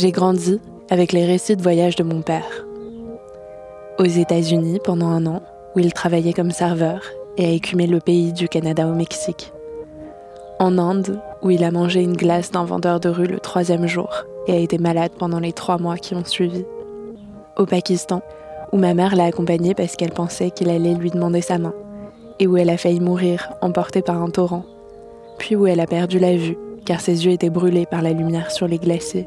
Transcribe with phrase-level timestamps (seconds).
[0.00, 2.64] J'ai grandi avec les récits de voyage de mon père.
[3.98, 5.42] Aux États-Unis pendant un an,
[5.74, 7.02] où il travaillait comme serveur
[7.36, 9.52] et a écumé le pays du Canada au Mexique.
[10.60, 14.08] En Inde, où il a mangé une glace d'un vendeur de rue le troisième jour
[14.46, 16.64] et a été malade pendant les trois mois qui ont suivi.
[17.56, 18.22] Au Pakistan,
[18.70, 21.74] où ma mère l'a accompagné parce qu'elle pensait qu'il allait lui demander sa main,
[22.38, 24.64] et où elle a failli mourir emportée par un torrent,
[25.38, 28.52] puis où elle a perdu la vue car ses yeux étaient brûlés par la lumière
[28.52, 29.26] sur les glaciers.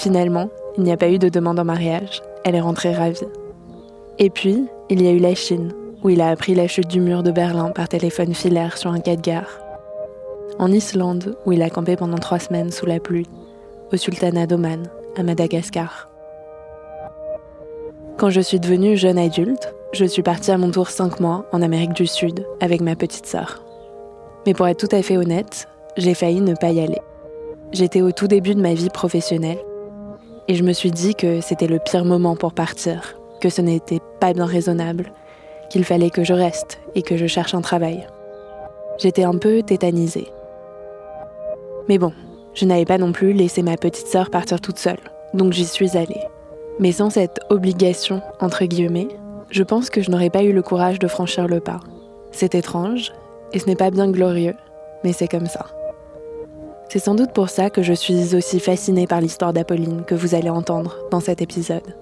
[0.00, 0.48] Finalement,
[0.78, 3.28] il n'y a pas eu de demande en mariage, elle est rentrée ravie.
[4.18, 7.00] Et puis, il y a eu la Chine, où il a appris la chute du
[7.02, 9.60] mur de Berlin par téléphone filaire sur un quai de gare.
[10.58, 13.28] En Islande, où il a campé pendant trois semaines sous la pluie.
[13.92, 16.08] Au Sultanat d'Oman, à Madagascar.
[18.16, 21.60] Quand je suis devenue jeune adulte, je suis partie à mon tour cinq mois en
[21.60, 23.62] Amérique du Sud avec ma petite sœur.
[24.46, 27.02] Mais pour être tout à fait honnête, j'ai failli ne pas y aller.
[27.72, 29.58] J'étais au tout début de ma vie professionnelle
[30.48, 34.00] et je me suis dit que c'était le pire moment pour partir, que ce n'était
[34.20, 35.12] pas bien raisonnable,
[35.70, 38.06] qu'il fallait que je reste et que je cherche un travail.
[38.98, 40.28] J'étais un peu tétanisée.
[41.88, 42.12] Mais bon,
[42.54, 45.00] je n'avais pas non plus laissé ma petite sœur partir toute seule,
[45.34, 46.20] donc j'y suis allée.
[46.78, 49.08] Mais sans cette obligation, entre guillemets,
[49.50, 51.80] je pense que je n'aurais pas eu le courage de franchir le pas.
[52.32, 53.12] C'est étrange,
[53.52, 54.54] et ce n'est pas bien glorieux,
[55.04, 55.66] mais c'est comme ça.
[56.90, 60.34] C'est sans doute pour ça que je suis aussi fascinée par l'histoire d'Apolline que vous
[60.34, 61.94] allez entendre dans cet épisode.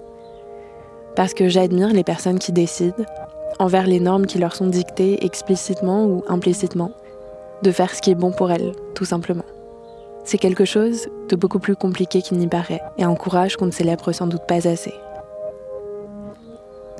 [1.15, 3.05] Parce que j'admire les personnes qui décident,
[3.59, 6.89] envers les normes qui leur sont dictées explicitement ou implicitement,
[7.61, 9.43] de faire ce qui est bon pour elles, tout simplement.
[10.23, 13.71] C'est quelque chose de beaucoup plus compliqué qu'il n'y paraît et un courage qu'on ne
[13.71, 14.95] célèbre sans doute pas assez.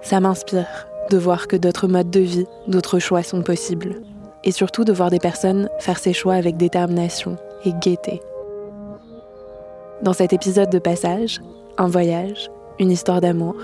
[0.03, 3.95] Ça m'inspire de voir que d'autres modes de vie, d'autres choix sont possibles.
[4.43, 7.35] Et surtout de voir des personnes faire ces choix avec détermination
[7.65, 8.21] et gaieté.
[10.01, 11.41] Dans cet épisode de passage,
[11.77, 12.49] un voyage,
[12.79, 13.55] une histoire d'amour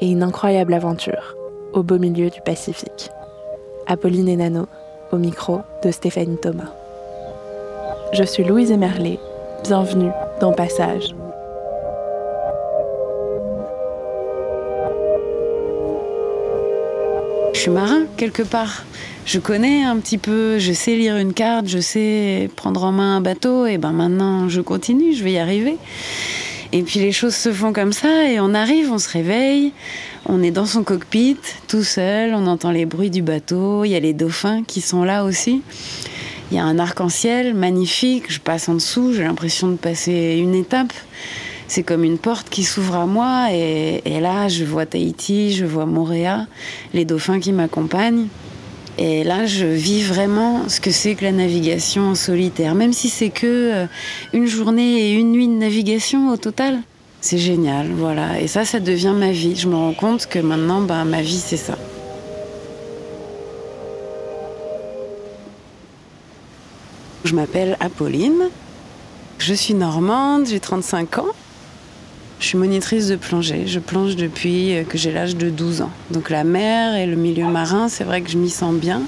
[0.00, 1.36] et une incroyable aventure
[1.72, 3.10] au beau milieu du Pacifique.
[3.86, 4.66] Apolline et Nano,
[5.12, 6.72] au micro de Stéphanie Thomas.
[8.12, 9.18] Je suis Louise Emerlé,
[9.62, 11.14] bienvenue dans Passage.
[17.56, 18.84] Je suis marin quelque part.
[19.24, 23.16] Je connais un petit peu, je sais lire une carte, je sais prendre en main
[23.16, 25.78] un bateau, et ben maintenant je continue, je vais y arriver.
[26.72, 29.72] Et puis les choses se font comme ça, et on arrive, on se réveille,
[30.26, 33.96] on est dans son cockpit, tout seul, on entend les bruits du bateau, il y
[33.96, 35.62] a les dauphins qui sont là aussi.
[36.50, 40.54] Il y a un arc-en-ciel magnifique, je passe en dessous, j'ai l'impression de passer une
[40.54, 40.92] étape.
[41.68, 45.86] C'est comme une porte qui s'ouvre à moi et, là je vois Tahiti, je vois
[45.86, 46.46] Moréa,
[46.94, 48.28] les dauphins qui m'accompagnent.
[48.98, 53.08] Et là je vis vraiment ce que c'est que la navigation en solitaire, même si
[53.08, 53.86] c'est que euh,
[54.32, 56.78] une journée et une nuit de navigation au total.
[57.20, 58.40] C'est génial, voilà.
[58.40, 59.56] Et ça, ça devient ma vie.
[59.56, 61.76] Je me rends compte que maintenant, ben, ma vie, c'est ça.
[67.24, 68.48] Je m'appelle Apolline.
[69.38, 71.26] Je suis normande, j'ai 35 ans.
[72.38, 73.66] Je suis monitrice de plongée.
[73.66, 75.90] Je plonge depuis que j'ai l'âge de 12 ans.
[76.10, 79.02] Donc la mer et le milieu marin, c'est vrai que je m'y sens bien.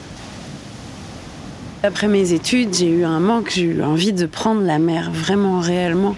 [1.84, 5.60] Après mes études, j'ai eu un manque, j'ai eu envie de prendre la mer vraiment
[5.60, 6.16] réellement.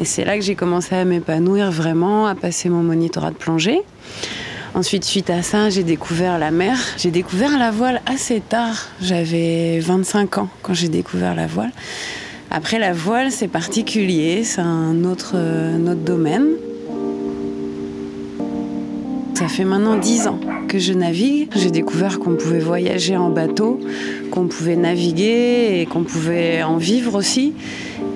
[0.00, 3.82] Et c'est là que j'ai commencé à m'épanouir vraiment, à passer mon monitorat de plongée.
[4.74, 6.76] Ensuite, suite à ça, j'ai découvert la mer.
[6.98, 8.88] J'ai découvert la voile assez tard.
[9.00, 11.70] J'avais 25 ans quand j'ai découvert la voile.
[12.50, 15.36] Après, la voile, c'est particulier, c'est un autre,
[15.94, 16.46] domaine.
[19.34, 21.50] Ça fait maintenant 10 ans que je navigue.
[21.54, 23.80] J'ai découvert qu'on pouvait voyager en bateau,
[24.30, 27.52] qu'on pouvait naviguer et qu'on pouvait en vivre aussi.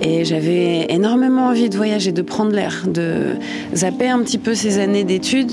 [0.01, 3.35] Et j'avais énormément envie de voyager, de prendre l'air, de
[3.75, 5.51] zapper un petit peu ces années d'études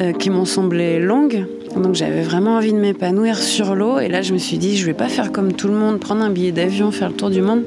[0.00, 1.46] euh, qui m'ont semblé longues.
[1.76, 3.98] Donc j'avais vraiment envie de m'épanouir sur l'eau.
[3.98, 6.22] Et là, je me suis dit, je vais pas faire comme tout le monde, prendre
[6.22, 7.62] un billet d'avion, faire le tour du monde.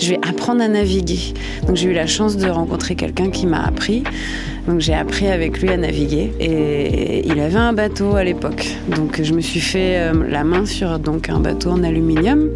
[0.00, 1.34] Je vais apprendre à naviguer.
[1.66, 4.02] Donc j'ai eu la chance de rencontrer quelqu'un qui m'a appris.
[4.66, 6.32] Donc j'ai appris avec lui à naviguer.
[6.40, 8.76] Et il avait un bateau à l'époque.
[8.94, 12.50] Donc je me suis fait euh, la main sur donc, un bateau en aluminium.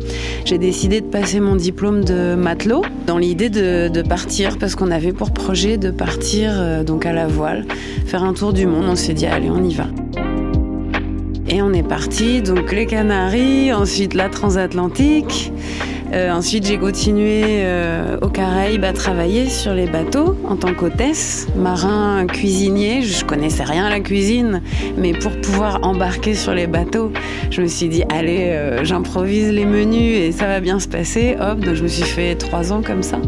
[0.44, 5.12] J'ai décidé de passer mon diplôme de matelot dans l'idée de, partir parce qu'on avait
[5.12, 7.67] pour projet de partir euh, donc à la voile,
[8.06, 8.87] faire un tour du monde.
[8.89, 9.87] On s'est dit, allez, on y va.
[11.50, 15.50] Et on est parti, donc les Canaries, ensuite la transatlantique.
[16.12, 21.47] Euh, ensuite, j'ai continué euh, aux Caraïbes à travailler sur les bateaux en tant qu'hôtesse,
[21.56, 23.03] marin, cuisinier.
[23.03, 24.62] Je connaissais rien à la cuisine,
[24.97, 27.12] mais pour pouvoir embarquer sur les bateaux,
[27.51, 31.37] je me suis dit allez, euh, j'improvise les menus et ça va bien se passer.
[31.41, 33.19] Hop, donc je me suis fait trois ans comme ça.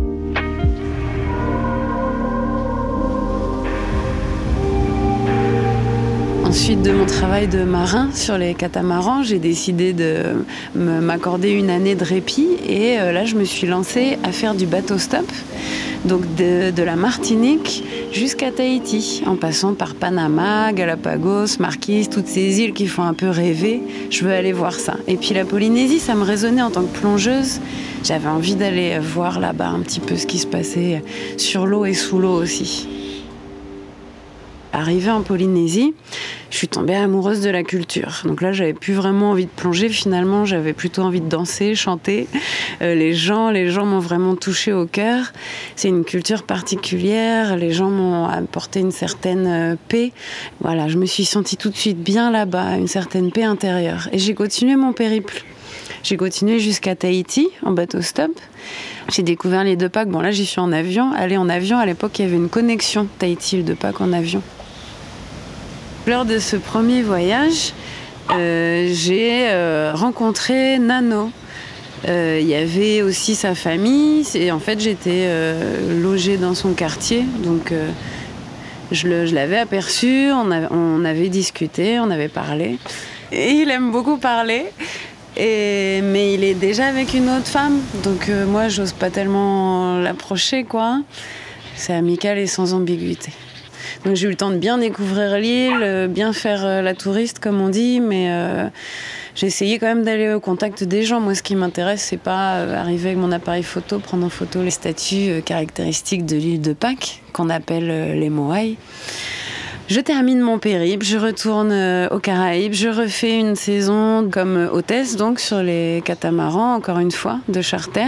[6.51, 10.45] Ensuite de mon travail de marin sur les catamarans, j'ai décidé de
[10.75, 14.67] m'accorder une année de répit et euh, là je me suis lancée à faire du
[14.67, 15.31] bateau stop,
[16.07, 22.61] donc de, de la Martinique jusqu'à Tahiti, en passant par Panama, Galapagos, Marquise, toutes ces
[22.61, 23.81] îles qui font un peu rêver.
[24.11, 24.97] Je veux aller voir ça.
[25.07, 27.61] Et puis la Polynésie, ça me résonnait en tant que plongeuse.
[28.03, 31.05] J'avais envie d'aller voir là-bas un petit peu ce qui se passait
[31.37, 32.89] sur l'eau et sous l'eau aussi.
[34.73, 35.95] Arrivée en Polynésie,
[36.51, 38.23] je suis tombée amoureuse de la culture.
[38.25, 39.89] Donc là, j'avais plus vraiment envie de plonger.
[39.89, 42.29] Finalement, j'avais plutôt envie de danser, chanter.
[42.81, 45.33] Euh, les gens, les gens m'ont vraiment touchée au cœur.
[45.75, 47.57] C'est une culture particulière.
[47.57, 50.13] Les gens m'ont apporté une certaine euh, paix.
[50.61, 54.09] Voilà, je me suis sentie tout de suite bien là-bas, une certaine paix intérieure.
[54.13, 55.45] Et j'ai continué mon périple.
[56.05, 58.31] J'ai continué jusqu'à Tahiti en bateau stop.
[59.13, 60.09] J'ai découvert les deux packs.
[60.09, 61.13] Bon, là, j'y suis en avion.
[61.13, 64.43] Aller en avion, à l'époque, il y avait une connexion Tahiti, deux packs en avion.
[66.07, 67.75] Lors de ce premier voyage,
[68.31, 71.31] euh, j'ai euh, rencontré Nano.
[72.09, 74.25] Euh, Il y avait aussi sa famille.
[74.35, 75.29] Et en fait, j'étais
[76.01, 77.25] logée dans son quartier.
[77.45, 77.73] Donc,
[78.91, 82.79] je l'avais aperçu, on, avait discuté, on avait parlé.
[83.31, 84.65] Il aime beaucoup parler.
[85.37, 87.79] Mais il est déjà avec une autre femme.
[88.03, 90.65] Donc, moi, j'ose pas tellement l'approcher.
[91.77, 93.33] C'est amical et sans ambiguïté.
[94.05, 97.39] Donc j'ai eu le temps de bien découvrir l'île, euh, bien faire euh, la touriste
[97.39, 98.67] comme on dit, mais euh,
[99.35, 101.21] j'ai essayé quand même d'aller au contact des gens.
[101.21, 104.71] Moi ce qui m'intéresse c'est pas arriver avec mon appareil photo, prendre en photo les
[104.71, 108.77] statues caractéristiques de l'île de Pâques, qu'on appelle les Moai.
[109.91, 115.17] Je termine mon périple, je retourne euh, aux Caraïbes, je refais une saison comme hôtesse,
[115.17, 118.07] donc sur les catamarans, encore une fois, de charter,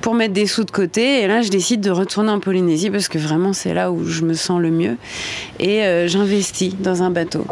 [0.00, 1.22] pour mettre des sous de côté.
[1.22, 4.22] Et là, je décide de retourner en Polynésie parce que vraiment, c'est là où je
[4.22, 4.96] me sens le mieux.
[5.58, 7.44] Et euh, j'investis dans un bateau.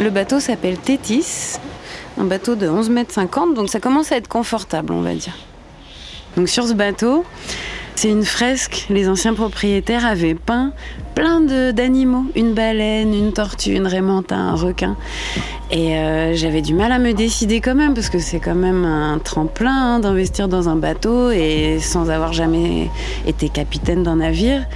[0.00, 1.60] Le bateau s'appelle Tétis,
[2.18, 5.38] un bateau de 11 mètres 50, donc ça commence à être confortable, on va dire.
[6.36, 7.24] Donc sur ce bateau,
[7.94, 8.86] c'est une fresque.
[8.88, 10.72] Les anciens propriétaires avaient peint
[11.14, 12.24] plein d'animaux.
[12.36, 14.96] Une baleine, une tortue, une raimentin, un requin.
[15.72, 18.84] Et euh, j'avais du mal à me décider quand même, parce que c'est quand même
[18.84, 22.88] un tremplin hein, d'investir dans un bateau et sans avoir jamais
[23.24, 24.66] été capitaine d'un navire.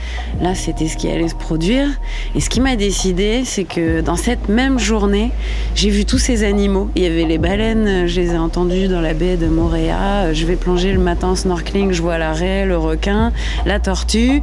[0.40, 1.88] Là, c'était ce qui allait se produire.
[2.36, 5.32] Et ce qui m'a décidé, c'est que dans cette même journée,
[5.74, 6.88] j'ai vu tous ces animaux.
[6.94, 10.32] Il y avait les baleines, je les ai entendues dans la baie de Moréa.
[10.32, 13.32] Je vais plonger le matin en snorkeling, je vois la raie, le requin,
[13.66, 14.42] la tortue.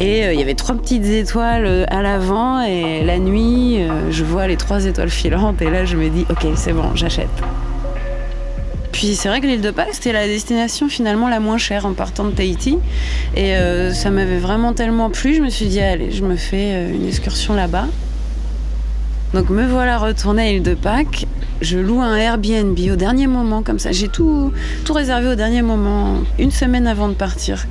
[0.00, 1.02] Et euh, il y avait trois petites
[1.36, 2.62] euh, à l'avant.
[2.62, 5.60] Et la nuit, euh, je vois les trois étoiles filantes.
[5.62, 7.28] Et là, je me dis, ok, c'est bon, j'achète.
[8.92, 11.92] Puis c'est vrai que l'île de Pâques, c'était la destination finalement la moins chère en
[11.92, 12.78] partant de Tahiti.
[13.34, 16.90] Et euh, ça m'avait vraiment tellement plu, je me suis dit, allez, je me fais
[16.90, 17.86] une excursion là-bas.
[19.34, 21.26] Donc me voilà retournée à l'île de Pâques.
[21.60, 23.92] Je loue un Airbnb au dernier moment, comme ça.
[23.92, 24.52] J'ai tout,
[24.86, 27.66] tout réservé au dernier moment, une semaine avant de partir.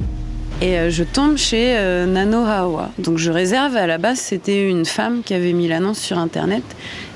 [0.61, 2.91] Et euh, je tombe chez euh, Nano Hawa.
[2.97, 6.63] Donc je réserve, à la base c'était une femme qui avait mis l'annonce sur internet.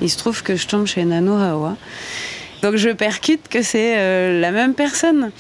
[0.02, 1.78] Il se trouve que je tombe chez Nano Hawa.
[2.62, 5.32] Donc je percute que c'est euh, la même personne.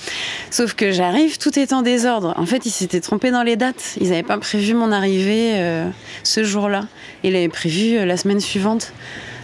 [0.51, 2.33] Sauf que j'arrive, tout est en désordre.
[2.37, 3.95] En fait, ils s'étaient trompés dans les dates.
[3.99, 5.89] Ils n'avaient pas prévu mon arrivée euh,
[6.23, 6.85] ce jour-là.
[7.23, 8.93] Ils l'avaient prévu euh, la semaine suivante.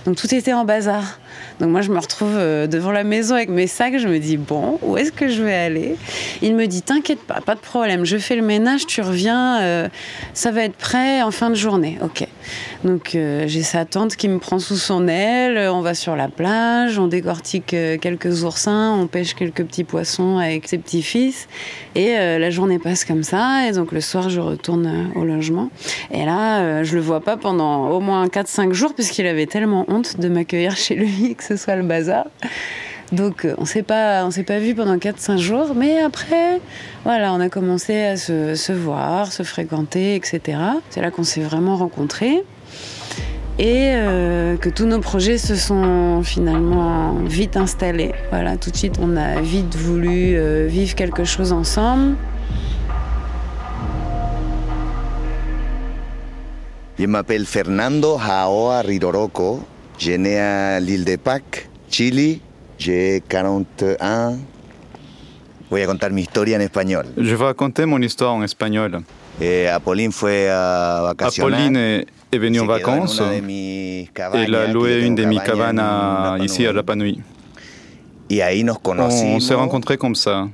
[0.05, 1.19] Donc tout était en bazar.
[1.60, 4.38] Donc moi je me retrouve euh, devant la maison avec mes sacs, je me dis
[4.38, 5.96] bon, où est-ce que je vais aller?
[6.42, 9.88] Il me dit t'inquiète pas, pas de problème, je fais le ménage, tu reviens, euh,
[10.34, 11.98] ça va être prêt en fin de journée.
[12.01, 12.27] Ok.
[12.84, 16.27] Donc euh, j'ai sa tante qui me prend sous son aile, on va sur la
[16.27, 21.48] plage, on décortique quelques oursins, on pêche quelques petits poissons avec ses petits-fils.
[21.96, 25.70] Et la journée passe comme ça, et donc le soir je retourne au logement.
[26.12, 30.20] Et là, je le vois pas pendant au moins 4-5 jours, puisqu'il avait tellement honte
[30.20, 32.25] de m'accueillir chez lui, que ce soit le bazar.
[33.12, 36.60] Donc euh, on s'est pas, on s'est pas vu pendant 4-5 jours, mais après,
[37.03, 40.58] voilà, on a commencé à se, voir, se fréquenter, etc.
[40.89, 42.44] C'est là qu'on s'est vraiment rencontrés
[43.58, 48.13] et euh, que tous nos projets se sont finalement vite installés.
[48.32, 52.15] Voilà, tout de suite, on a vite voulu euh, vivre quelque chose ensemble.
[56.98, 59.60] Je m'appelle Fernando Jaoa Ridoroko.
[59.98, 62.42] Je suis né à l'île de Pâques, Chili.
[62.78, 64.38] J'ai 41.
[65.70, 67.06] Voy a contar mi historia en español.
[67.18, 69.02] Je vais raconter mon histoire en espagnol.
[69.42, 71.60] Eh, Apolline fue a vacacionar.
[71.60, 75.82] Apolline est, est venue en vacances et elle a loué une de mes cabanes
[76.44, 76.78] ici à Nui.
[76.78, 77.22] Rapa Nui.
[78.30, 79.36] Y ahí nos On, conocimos.
[79.36, 80.48] on s'est rencontrés comme ça.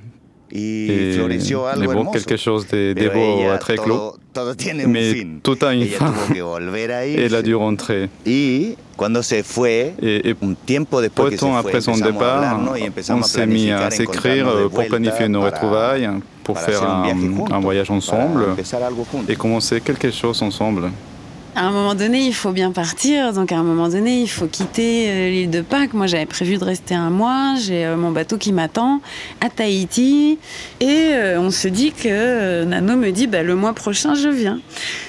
[0.52, 2.12] Y Et, floreció algo hermoso.
[2.12, 4.14] quelque chose de, de beau ella, très todo, clos.
[4.34, 5.40] todo tiene un Mais fin.
[5.42, 6.06] tout a une Ella fin.
[6.14, 8.10] tuvo que volver a elle dû rentrer.
[8.26, 11.98] Y cuando se fue, Et, et un tiempo después peu que se fue, après son
[11.98, 12.60] départ,
[13.10, 16.10] on s'est mis à s'écrire euh, pour planifier nos retrouvailles,
[16.44, 18.46] pour para faire un voyage ensemble
[19.30, 20.92] et commencer quelque chose ensemble.
[21.54, 23.34] À un moment donné, il faut bien partir.
[23.34, 25.94] Donc, à un moment donné, il faut quitter euh, l'île de Pâques.
[25.94, 27.56] Moi, j'avais prévu de rester un mois.
[27.60, 29.02] J'ai euh, mon bateau qui m'attend
[29.42, 30.40] à Tahiti.
[30.80, 34.62] Et euh, on se dit que Nano me dit bah, le mois prochain, je viens.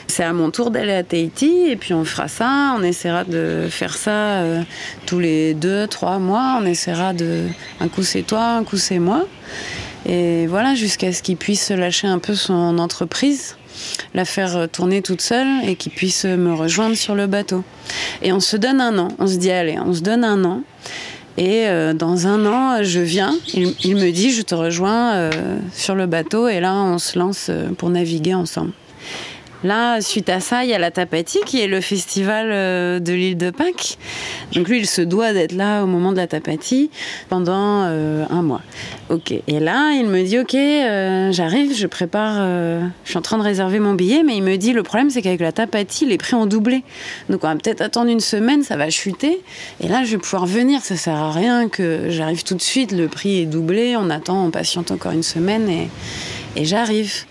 [0.09, 1.69] C'est à mon tour d'aller à Tahiti.
[1.69, 2.75] Et puis, on fera ça.
[2.77, 4.43] On essaiera de faire ça
[5.07, 6.59] tous les deux, trois mois.
[6.61, 7.47] On essaiera de.
[7.79, 9.27] Un coup, c'est toi, un coup, c'est moi.
[10.07, 13.55] Et voilà, jusqu'à ce qu'il puisse lâcher un peu son entreprise
[14.15, 17.65] la faire tourner toute seule et qu'il puisse me rejoindre sur le bateau.
[18.23, 19.09] Et on se donne un an.
[19.19, 20.63] On se dit, allez, on se donne un an.
[21.39, 23.35] Et euh, dans un an, je viens.
[23.55, 25.31] Il, me dit, je te rejoins euh,
[25.73, 26.49] sur le bateau.
[26.49, 28.73] Et là, on se lance euh, pour naviguer ensemble.
[29.65, 33.13] Là, suite à ça, il y a la Tapati, qui est le festival euh, de
[33.13, 33.97] l'île de Pâques.
[34.55, 36.91] Donc lui, il se doit d'être là au moment de la Tapati
[37.29, 38.63] pendant euh, un mois.
[39.09, 39.31] Ok.
[39.31, 42.39] Et là, il me dit, ok, euh, j'arrive, je prépare,
[43.05, 45.23] je suis en train de réserver mon billet, mais il me dit, le problème, c'est
[45.23, 46.83] qu'avec la Tapati, les prix ont doublé.
[47.29, 49.41] Donc on va peut-être attendre une semaine, ça va chuter.
[49.81, 50.81] Et là, je vais pouvoir venir.
[50.83, 52.91] Ça sert à rien que j'arrive tout de suite.
[52.91, 53.97] Le prix est doublé.
[53.97, 55.69] On attend, on patiente encore une semaine
[56.57, 57.25] et j'arrive.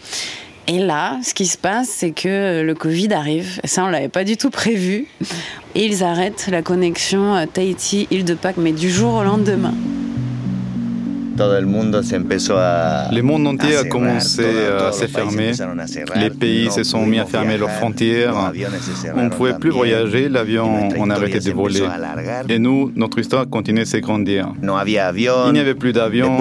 [0.67, 3.59] Et là, ce qui se passe, c'est que le Covid arrive.
[3.63, 5.07] Ça, on l'avait pas du tout prévu.
[5.75, 9.73] Et ils arrêtent la connexion euh, Tahiti-Île de Pâques, mais du jour au lendemain.
[13.11, 15.51] Le monde entier a commencé todo- à se fermer.
[16.15, 18.33] Les pays se sont mis à fermer leurs frontières.
[18.35, 21.79] se On ne pouvait plus voyager, l'avion, on a historia arrêté se de voler.
[22.49, 23.87] Et nous, notre histoire continuait de
[24.77, 25.47] había avión.
[25.47, 26.37] Il n'y avait plus d'avion.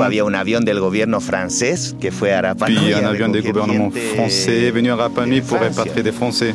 [2.66, 6.54] Puis un avion gouvernements gente français est venu à Rapa Nui pour répatrier des Français.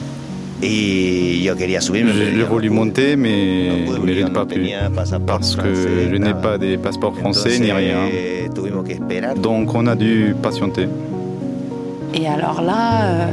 [0.62, 2.12] Y yo quería subirme.
[2.14, 4.70] J'ai voulu monter, mais, je n'ai pas pu.
[5.28, 5.74] Parce que
[6.10, 8.10] je n'ai pas de passeport français ni rien.
[9.42, 10.88] Donc on a dû patienter.
[12.14, 13.26] Et alors là, euh,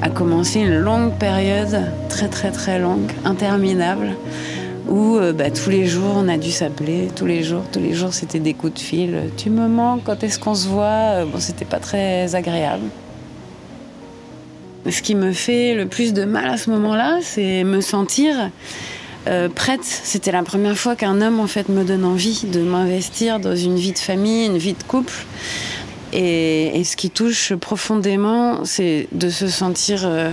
[0.00, 4.14] a commencé une longue période, très très très longue, interminable,
[4.88, 7.92] où euh, bah, tous les jours on a dû s'appeler, tous les jours, tous les
[7.92, 9.14] jours c'était des coups de fil.
[9.36, 10.84] Tu me manques, quand est-ce qu'on se voit?
[10.86, 12.84] Euh, Bon, c'était pas très agréable.
[14.88, 18.50] Ce qui me fait le plus de mal à ce moment-là, c'est me sentir
[19.28, 19.84] euh, prête.
[19.84, 23.76] C'était la première fois qu'un homme en fait me donne envie de m'investir dans une
[23.76, 25.12] vie de famille, une vie de couple.
[26.12, 30.30] Et, ce qui touche profondément, c'est de se sentir euh,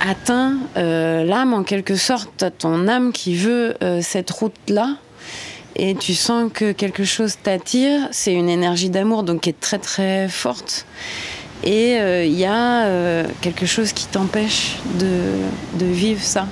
[0.00, 4.96] atteint, euh, l'âme en quelque sorte, t'as ton âme qui veut cette route-là.
[5.76, 9.78] Et tu sens que quelque chose t'attire, c'est une énergie d'amour donc qui est très
[9.78, 10.86] très forte.
[11.64, 16.46] Et euh, il y a euh, quelque chose qui t'empêche de, vivre ça.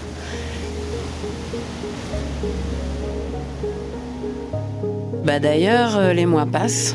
[5.23, 6.95] Bah d'ailleurs, euh, les mois passent.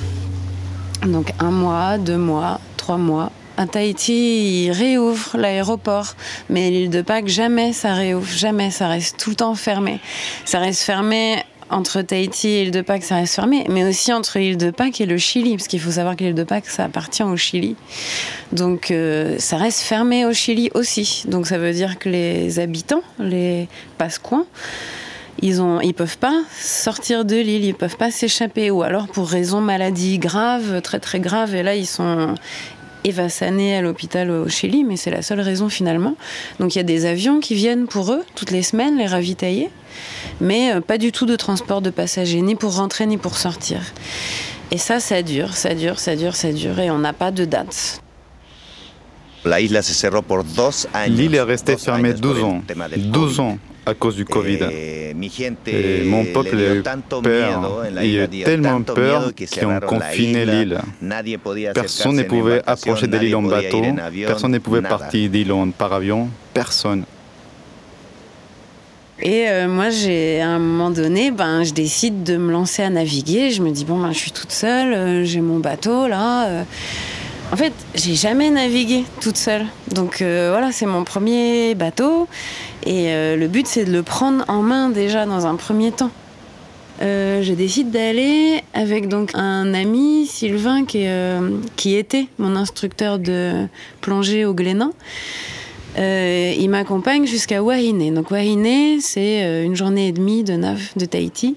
[1.06, 3.32] Donc un mois, deux mois, trois mois.
[3.56, 6.16] À Tahiti, ils réouvrent l'aéroport,
[6.50, 10.00] mais l'île de Pâques, jamais ça réouvre, jamais, ça reste tout le temps fermé.
[10.46, 14.40] Ça reste fermé entre Tahiti et l'île de Pâques, ça reste fermé, mais aussi entre
[14.40, 16.86] l'île de Pâques et le Chili, parce qu'il faut savoir que l'île de Pâques, ça
[16.86, 17.76] appartient au Chili.
[18.52, 21.24] Donc euh, ça reste fermé au Chili aussi.
[21.28, 24.46] Donc ça veut dire que les habitants, les pascoins,
[25.42, 29.28] ils ont, ils peuvent pas sortir de l'île, ils peuvent pas s'échapper, ou alors pour
[29.28, 32.36] raison maladie grave, très très grave, et là ils sont
[33.08, 36.16] et va s'aner à l'hôpital au Chili, mais c'est la seule raison finalement.
[36.60, 39.70] Donc il y a des avions qui viennent pour eux toutes les semaines les ravitailler,
[40.42, 43.80] mais euh, pas du tout de transport de passagers, ni pour rentrer ni pour sortir.
[44.72, 47.46] Et ça, ça dure, ça dure, ça dure, ça dure, et on n'a pas de
[47.46, 48.02] date.
[49.46, 51.16] La isla se cerró por dos años.
[51.16, 52.62] L'île est restée fermée años por 12 el ans.
[52.68, 53.40] tema del 12 COVID.
[53.40, 54.60] ans à cause du Covid.
[55.68, 56.84] Et mon peuple le a eu
[57.24, 57.84] peur.
[58.02, 60.80] Il y a eu tellement peur qu'ils ont confiné l'île.
[61.74, 63.82] Personne ne pouvait approcher de l'île en bateau,
[64.28, 67.04] personne ne pouvait partir d'île en- par avion, personne.
[69.20, 72.90] Et euh, moi, j'ai à un moment donné, ben, je décide de me lancer à
[72.92, 73.50] naviguer.
[73.50, 76.48] Je me dis bon, ben, je suis toute seule, euh, j'ai mon bateau là.
[76.48, 76.64] euh.
[77.50, 79.66] En fait, j'ai jamais navigué toute seule.
[79.94, 82.28] Donc euh, voilà, c'est mon premier bateau.
[82.86, 86.12] Et euh, le but, c'est de le prendre en main déjà dans un premier temps.
[87.02, 93.68] Euh, je décide d'aller avec donc un ami, Sylvain, qui, était mon instructeur de
[94.02, 94.92] plongée au Glénan.
[95.98, 98.14] Il m'accompagne jusqu'à Wahine.
[98.14, 101.56] Donc Wahine, c'est une journée et demie de nav de Tahiti.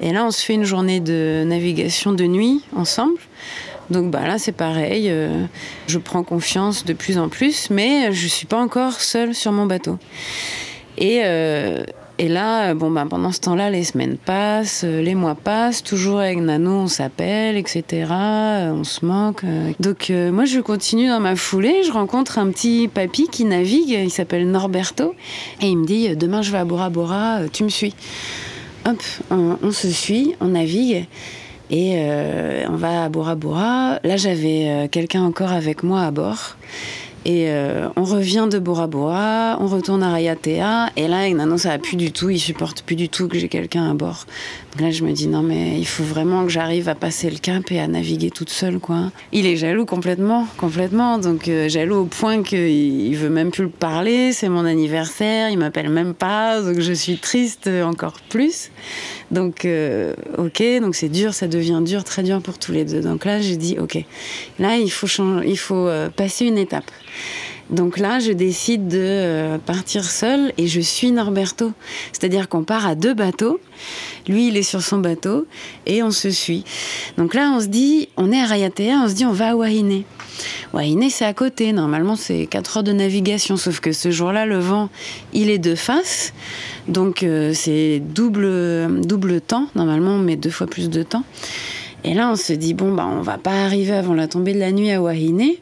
[0.00, 3.18] Et là, on se fait une journée de navigation de nuit ensemble.
[3.90, 5.06] Donc bah, là, c'est pareil.
[5.08, 5.44] euh,
[5.86, 9.66] je prends confiance de plus en plus, mais je suis pas encore seule sur mon
[9.66, 9.98] bateau.
[10.98, 11.84] Et, euh,
[12.18, 16.18] et là, bon, bah, pendant ce temps-là, les semaines passent, euh, les mois passent, toujours
[16.18, 17.84] avec Nano, on s'appelle, etc.
[18.10, 19.42] On se manque.
[19.80, 21.82] Donc, moi, je continue dans ma foulée.
[21.84, 25.14] Je rencontre un petit papy qui navigue, il s'appelle Norberto,
[25.62, 27.94] et il me dit Demain, je vais à Bora Bora, tu me suis.
[28.86, 31.06] Hop, on se suit, on navigue.
[31.70, 33.98] Et euh, on va à Bora Bora.
[34.02, 36.56] Là, j'avais euh, quelqu'un encore avec moi à bord.
[37.24, 40.90] Et euh, on revient de Bora Bora, on retourne à Rayatea.
[40.96, 42.30] Et là, Nano, ça va plus du tout.
[42.30, 44.24] Il supporte plus du tout que j'ai quelqu'un à bord.
[44.80, 47.72] Là, je me dis, non, mais il faut vraiment que j'arrive à passer le cap
[47.72, 49.10] et à naviguer toute seule, quoi.
[49.32, 51.18] Il est jaloux complètement, complètement.
[51.18, 54.32] Donc, euh, jaloux au point qu'il il veut même plus le parler.
[54.32, 56.62] C'est mon anniversaire, il m'appelle même pas.
[56.62, 58.70] Donc, je suis triste encore plus.
[59.32, 63.00] Donc, euh, ok, donc c'est dur, ça devient dur, très dur pour tous les deux.
[63.00, 63.98] Donc là, j'ai dit, ok,
[64.58, 66.90] là, il faut, changer, il faut euh, passer une étape.
[67.70, 71.72] Donc là, je décide de partir seule et je suis Norberto.
[72.12, 73.60] C'est-à-dire qu'on part à deux bateaux.
[74.28, 75.46] Lui, il est sur son bateau
[75.86, 76.64] et on se suit.
[77.16, 79.54] Donc là, on se dit, on est à Rayatea, on se dit, on va à
[79.54, 80.02] Wahine.
[80.72, 81.72] Wahine, c'est à côté.
[81.72, 83.56] Normalement, c'est 4 heures de navigation.
[83.56, 84.90] Sauf que ce jour-là, le vent,
[85.32, 86.32] il est de face.
[86.86, 89.68] Donc euh, c'est double, double temps.
[89.74, 91.24] Normalement, on met deux fois plus de temps.
[92.04, 94.60] Et là, on se dit, bon, bah, on va pas arriver avant la tombée de
[94.60, 95.54] la nuit à Wahine.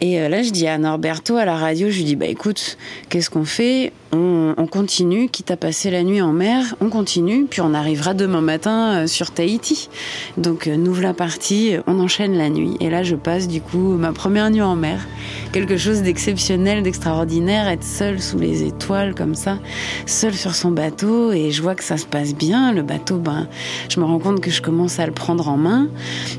[0.00, 2.76] Et euh, là, je dis à Norberto, à la radio, je lui dis, bah écoute,
[3.08, 3.92] qu'est-ce qu'on fait?
[4.12, 8.14] On, on continue, quitte à passer la nuit en mer, on continue, puis on arrivera
[8.14, 9.88] demain matin euh, sur Tahiti.
[10.36, 12.76] Donc, euh, nous voilà partis, on enchaîne la nuit.
[12.80, 15.06] Et là, je passe du coup ma première nuit en mer.
[15.52, 19.58] Quelque chose d'exceptionnel, d'extraordinaire, être seule sous les étoiles comme ça,
[20.06, 22.72] seule sur son bateau, et je vois que ça se passe bien.
[22.72, 23.48] Le bateau, ben,
[23.88, 25.88] je me rends compte que je commence à le prendre en main.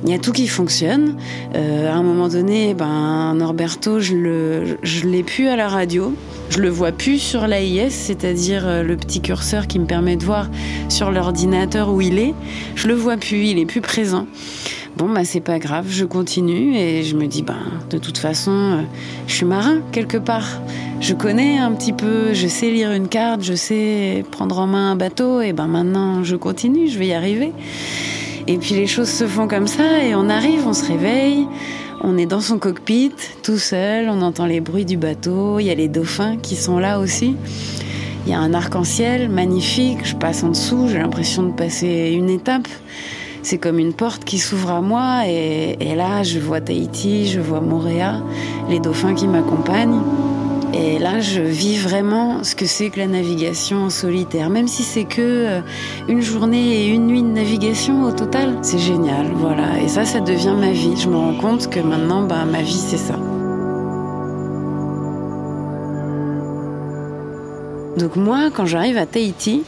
[0.03, 1.15] Il y a tout qui fonctionne.
[1.55, 6.13] Euh, à un moment donné, ben, Norberto, je le, je l'ai plus à la radio.
[6.49, 10.23] Je le vois plus sur l'AIS, c'est-à-dire euh, le petit curseur qui me permet de
[10.23, 10.49] voir
[10.89, 12.33] sur l'ordinateur où il est.
[12.75, 14.27] Je le vois plus, il est plus présent.
[14.95, 17.59] Bon, bah c'est pas grave, je continue et je me dis, ben,
[17.91, 18.81] de toute façon, euh,
[19.27, 20.61] je suis marin quelque part.
[21.01, 24.91] Je connais un petit peu, je sais lire une carte, je sais prendre en main
[24.91, 27.51] un bateau et ben maintenant je continue, je vais y arriver.
[28.47, 31.45] Et puis les choses se font comme ça et on arrive, on se réveille.
[32.01, 35.71] On est dans son cockpit, tout seul, on entend les bruits du bateau, il y
[35.71, 37.35] a les dauphins qui sont là aussi.
[38.25, 42.29] Il y a un arc-en-ciel magnifique, je passe en dessous, j'ai l'impression de passer une
[42.29, 42.67] étape.
[43.41, 47.61] C'est comme une porte qui s'ouvre à moi et, là je vois Tahiti, je vois
[47.61, 48.21] Moréa,
[48.69, 50.01] les dauphins qui m'accompagnent.
[50.79, 54.51] Et là, je vis vraiment ce que c'est que la navigation en solitaire.
[54.51, 55.61] Même si c'est que euh,
[56.07, 59.79] une journée et une nuit de navigation au total, c'est génial, voilà.
[59.81, 60.95] Et ça, ça devient ma vie.
[60.95, 63.15] Je me rends compte que maintenant, bah, ma vie, c'est ça.
[67.97, 69.63] Donc moi, quand j'arrive à Tahiti,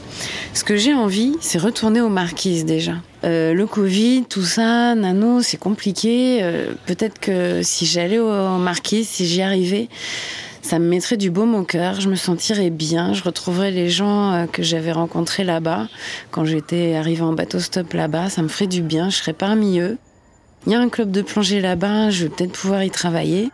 [0.54, 2.93] ce que j'ai envie, c'est retourner aux marquises déjà.
[3.24, 6.39] Euh, le Covid, tout ça, nano, c'est compliqué.
[6.43, 9.89] Euh, Peut-être que si j'allais aux, marquises, si j'y arrivais,
[10.69, 14.34] ça me mettrait du baume au cœur, je me sentirais bien, je retrouverais les gens
[14.34, 15.88] euh, que j'avais rencontrés là-bas,
[16.29, 19.79] quand j'étais arrivée en bateau stop là-bas, ça me ferait du bien, je serais parmi
[19.79, 19.97] eux.
[20.67, 23.49] Il y a un club de plongée là-bas, je vais peut-être pouvoir y travailler.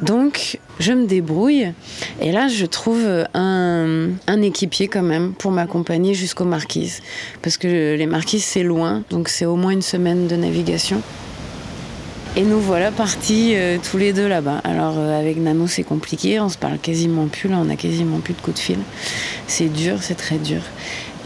[0.00, 1.72] Donc, je me débrouille
[2.20, 7.00] et là, je trouve un, un équipier quand même pour m'accompagner jusqu'aux marquises.
[7.42, 11.00] Parce que les marquises, c'est loin, donc c'est au moins une semaine de navigation.
[12.36, 14.60] Et nous voilà partis euh, tous les deux là-bas.
[14.64, 18.18] Alors euh, avec Nano c'est compliqué, on se parle quasiment plus là, on a quasiment
[18.18, 18.78] plus de coups de fil.
[19.46, 20.60] C'est dur, c'est très dur.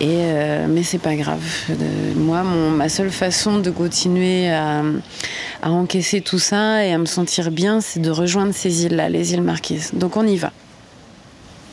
[0.01, 1.43] Et euh, mais c'est pas grave.
[2.15, 4.83] Moi, mon, ma seule façon de continuer à,
[5.63, 9.33] à encaisser tout ça et à me sentir bien, c'est de rejoindre ces îles-là, les
[9.33, 9.93] îles Marquises.
[9.95, 10.53] Donc on y va.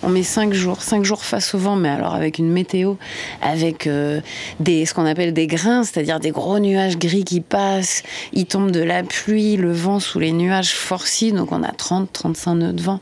[0.08, 2.94] On met cinq jours, cinq jours face au vent, mais alors avec une météo,
[3.42, 4.22] avec euh,
[4.60, 8.70] des, ce qu'on appelle des grains, c'est-à-dire des gros nuages gris qui passent, il tombe
[8.70, 12.74] de la pluie, le vent sous les nuages forcit, donc on a 30, 35 nœuds
[12.74, 13.00] de vent.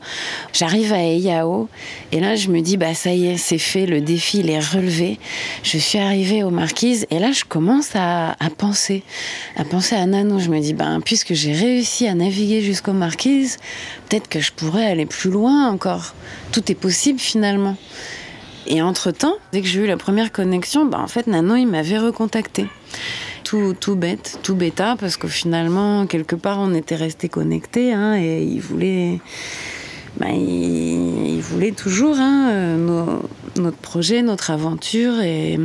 [0.54, 1.68] J'arrive à Eyao,
[2.10, 4.58] et là je me dis, bah ça y est, c'est fait, le défi il est
[4.58, 5.18] relevé.
[5.62, 9.02] Je suis arrivée aux Marquises, et là je commence à, penser,
[9.58, 10.38] à penser à Nano.
[10.38, 13.58] Je me dis, ben puisque j'ai réussi à naviguer jusqu'aux Marquises,
[14.08, 16.14] peut-être que je pourrais aller plus loin encore.
[16.54, 17.76] Tout est possible finalement.
[18.68, 21.98] Et entre-temps, dès que j'ai eu la première connexion, bah en fait, Nano, il m'avait
[21.98, 22.66] recontacté.
[23.42, 28.14] Tout, tout bête, tout bêta, parce que finalement, quelque part, on était restés connectés, hein,
[28.14, 29.18] et il voulait,
[30.18, 33.18] bah, il, voulait toujours hein, euh,
[33.56, 35.58] notre projet, notre aventure, et,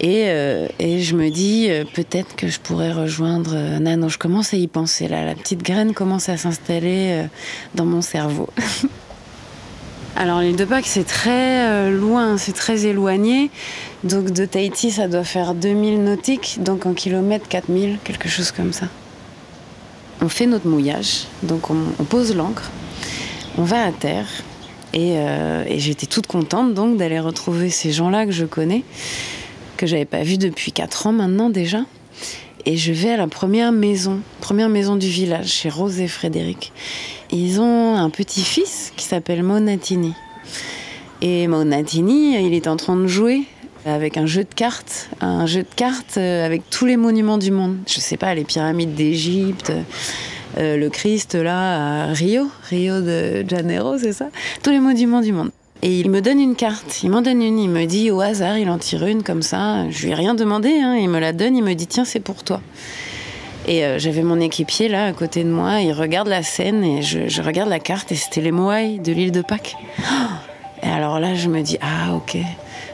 [0.00, 4.08] et, euh, et je me dis, euh, peut-être que je pourrais rejoindre Nano.
[4.08, 7.24] Je commence à y penser, là, la petite graine commence à s'installer
[7.74, 8.48] dans mon cerveau.
[10.20, 13.52] Alors l'île de Pâques, c'est très euh, loin, c'est très éloigné.
[14.02, 18.72] Donc de Tahiti, ça doit faire 2000 nautiques, donc en kilomètres 4000, quelque chose comme
[18.72, 18.86] ça.
[20.20, 22.68] On fait notre mouillage, donc on, pose l'ancre,
[23.58, 24.26] on va à terre.
[24.92, 28.82] Et, euh, et j'étais toute contente donc d'aller retrouver ces gens-là que je connais,
[29.76, 31.82] que j'avais pas vus depuis 4 ans maintenant déjà.
[32.66, 36.72] Et je vais à la première maison, première maison du village, chez Rose et Frédéric.
[37.30, 40.14] Ils ont un petit-fils qui s'appelle Monatini.
[41.20, 43.42] Et Monatini, il est en train de jouer
[43.84, 47.50] avec un jeu de cartes, un jeu de cartes euh, avec tous les monuments du
[47.50, 47.76] monde.
[47.86, 49.72] Je sais pas, les pyramides d'Égypte,
[50.58, 54.28] euh, le Christ là à Rio, Rio de Janeiro, c'est ça?
[54.62, 55.50] Tous les monuments du monde.
[55.82, 58.58] Et il me donne une carte, il m'en donne une, il me dit au hasard,
[58.58, 59.88] il en tire une comme ça.
[59.90, 62.20] Je lui ai rien demandé, hein, il me la donne, il me dit tiens, c'est
[62.20, 62.60] pour toi.
[63.68, 67.02] Et euh, j'avais mon équipier là à côté de moi, il regarde la scène et
[67.02, 69.76] je, regarde la carte et c'était les Moai de l'île de Pâques.
[70.82, 72.38] Et alors là, je me dis ah ok,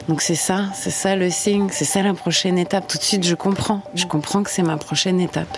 [0.09, 2.87] donc c'est ça, c'est ça le signe, c'est ça la prochaine étape.
[2.87, 5.55] Tout de suite, je comprends, je comprends que c'est ma prochaine étape.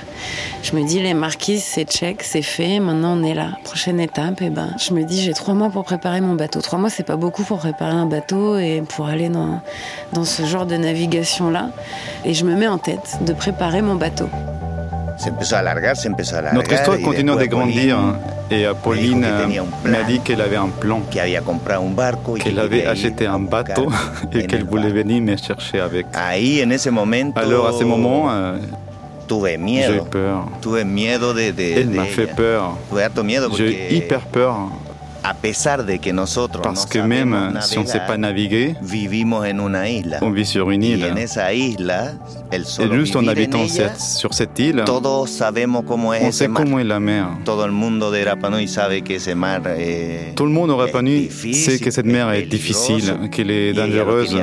[0.61, 3.51] Je me dis les marquises, c'est check, c'est fait, maintenant on est là.
[3.63, 6.59] Prochaine étape, et ben je me dis j'ai trois mois pour préparer mon bateau.
[6.61, 9.61] Trois mois, c'est pas beaucoup pour préparer un bateau et pour aller dans
[10.11, 11.69] dans ce genre de navigation là.
[12.25, 14.27] Et je me mets en tête de préparer mon bateau.
[15.17, 16.61] Se empezó a alargar, se empezó a alargar.
[16.61, 18.17] Notre histoire continue de grandir Pauline,
[18.51, 19.25] et Pauline
[19.83, 23.87] m'a dit qu'elle avait un plan, qu'elle que avait acheté un bateau
[24.33, 26.05] et qu'elle el voulait venir me chercher avec.
[27.35, 28.57] Alors à ce moment, euh,
[29.27, 30.05] tuve j'ai eu miedo.
[30.05, 30.45] peur.
[30.61, 32.77] Tuve miedo de, de, Elle m'a fait peur.
[33.57, 34.69] J'ai hyper peur
[36.61, 38.75] parce que même si on ne sait pas naviguer,
[40.21, 41.03] on vit sur une île.
[42.51, 44.83] Et juste en habitant cette- sur cette île,
[46.23, 47.27] on sait comment est la mer.
[49.79, 53.51] Eh, Tout le monde au Rapanui difícil, sait que cette mer es est difficile, qu'elle
[53.51, 54.33] est dangereuse.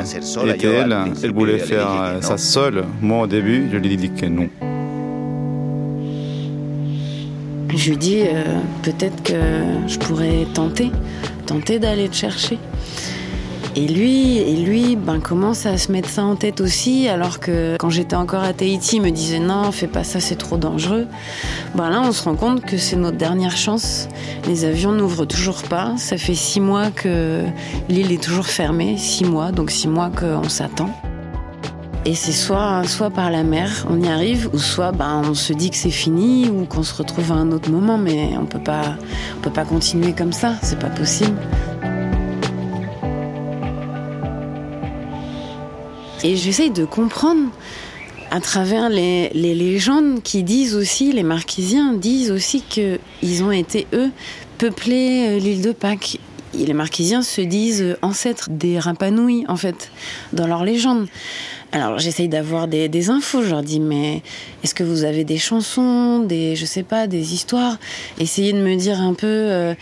[0.54, 0.92] Et elle,
[1.22, 1.88] elle voulait faire
[2.20, 2.84] ça seule.
[3.00, 4.48] Moi, au début, je lui ai dit que non.
[7.76, 9.34] Je lui dis euh, peut-être que
[9.88, 10.92] je pourrais tenter,
[11.46, 12.58] tenter d'aller te chercher.
[13.76, 17.76] Et lui, et lui, ben commence à se mettre ça en tête aussi, alors que
[17.76, 21.08] quand j'étais encore à Tahiti, il me disait non, fais pas ça, c'est trop dangereux.
[21.74, 24.08] Ben là, on se rend compte que c'est notre dernière chance.
[24.46, 25.94] Les avions n'ouvrent toujours pas.
[25.96, 27.42] Ça fait six mois que
[27.88, 30.90] l'île est toujours fermée, six mois, donc six mois qu'on s'attend.
[32.06, 35.54] Et c'est soit, soit par la mer, on y arrive, ou soit ben, on se
[35.54, 38.62] dit que c'est fini, ou qu'on se retrouve à un autre moment, mais on peut
[38.62, 38.96] pas,
[39.38, 41.38] on peut pas continuer comme ça, c'est pas possible.
[46.22, 47.50] Et j'essaye de comprendre
[48.30, 53.86] à travers les, légendes qui disent aussi, les Marquisiens disent aussi que ils ont été
[53.92, 54.10] eux
[54.58, 56.18] peupler euh, l'île de Pâques.
[56.54, 59.90] Les Marquisiens se disent euh, ancêtres des Rapanouis en fait
[60.32, 61.06] dans leurs légendes.
[61.74, 64.22] Alors j'essaye d'avoir des, infos, je leur dis mais
[64.62, 67.78] est-ce que vous avez des chansons, des je sais pas, des histoires?
[68.20, 69.74] Essayez de me dire un peu euh,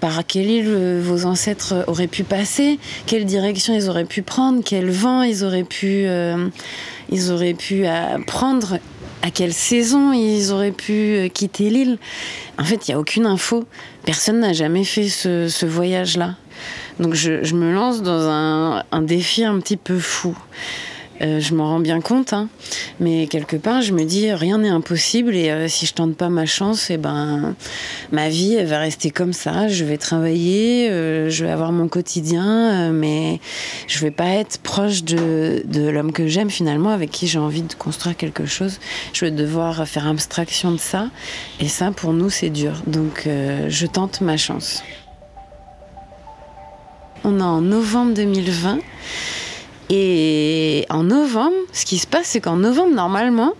[0.00, 4.60] par quelle île euh, vos ancêtres auraient pu passer, quelle direction ils auraient pu prendre,
[4.64, 6.48] quel vent ils auraient pu euh,
[7.12, 8.80] ils auraient pu euh, prendre,
[9.22, 11.98] à quelle saison ils auraient pu euh, quitter l'île.
[12.58, 13.64] En fait, il y a aucune info.
[14.04, 16.34] Personne n'a jamais fait ce, voyage-là.
[16.98, 20.36] Donc je, me lance dans un défi un petit peu fou.
[21.22, 22.48] Euh, je m'en rends bien compte, hein.
[23.00, 26.28] mais quelque part, je me dis rien n'est impossible et euh, si je tente pas
[26.28, 27.54] ma chance, et ben
[28.12, 29.68] ma vie va rester comme ça.
[29.68, 33.40] Je vais travailler, euh, je vais avoir mon quotidien, mais
[33.86, 37.74] je vais pas être proche de, l'homme que j'aime finalement, avec qui j'ai envie de
[37.74, 38.78] construire quelque chose.
[39.12, 41.08] Je vais devoir faire abstraction de ça
[41.60, 42.82] et ça pour nous c'est dur.
[42.86, 44.82] Donc je tente ma chance.
[47.24, 48.78] On est en novembre 2020.
[49.90, 53.54] Et en novembre, ce qui se passe, c'est qu'en novembre, normalement,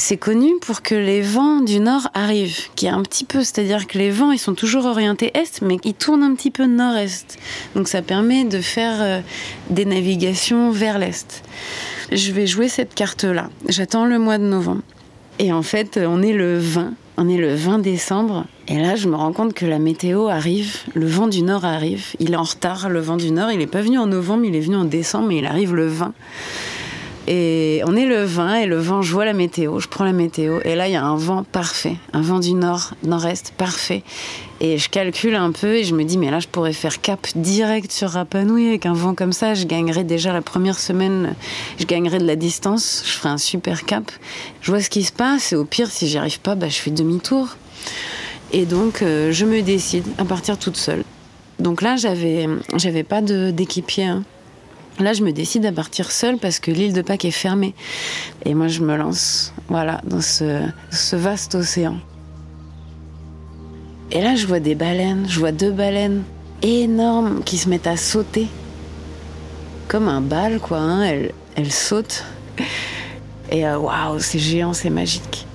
[0.00, 3.86] c'est connu pour que les vents du nord arrivent, qui est un petit peu, c'est-à-dire
[3.86, 7.38] que les vents, ils sont toujours orientés est, mais ils tournent un petit peu nord-est.
[7.74, 9.20] Donc ça permet de faire euh,
[9.68, 11.42] des navigations vers l'est.
[12.12, 13.50] Je vais jouer cette carte-là.
[13.68, 14.82] J'attends le mois de novembre.
[15.38, 16.94] Et en fait, on est le 20.
[17.18, 18.46] On est le 20 décembre.
[18.70, 20.76] Et là, je me rends compte que la météo arrive.
[20.94, 22.06] Le vent du nord arrive.
[22.20, 23.50] Il est en retard, le vent du nord.
[23.50, 25.88] Il n'est pas venu en novembre, il est venu en décembre, mais il arrive le
[25.88, 26.14] 20.
[27.26, 30.12] Et on est le 20 et le vent, je vois la météo, je prends la
[30.12, 34.02] météo et là il y a un vent parfait, un vent du nord, nord-est parfait.
[34.60, 37.24] Et je calcule un peu et je me dis mais là je pourrais faire cap
[37.36, 41.36] direct sur Rapa Nui avec un vent comme ça, je gagnerais déjà la première semaine,
[41.78, 44.10] je gagnerais de la distance, je ferai un super cap.
[44.62, 46.78] Je vois ce qui se passe et au pire si j'y arrive pas, bah, je
[46.78, 47.56] fais demi-tour.
[48.52, 51.04] Et donc euh, je me décide à partir toute seule.
[51.58, 54.04] Donc là j'avais j'avais pas d'équipier.
[54.06, 54.24] hein.
[54.98, 57.74] Là, je me décide à partir seule parce que l'île de Pâques est fermée.
[58.44, 61.96] Et moi, je me lance, voilà, dans ce, vaste océan.
[64.10, 66.22] Et là, je vois des baleines, je vois deux baleines
[66.60, 68.48] énormes qui se mettent à sauter.
[69.88, 70.78] Comme un bal, quoi.
[70.78, 72.24] hein, Elles, elles sautent.
[73.50, 75.46] Et euh, waouh, c'est géant, c'est magique.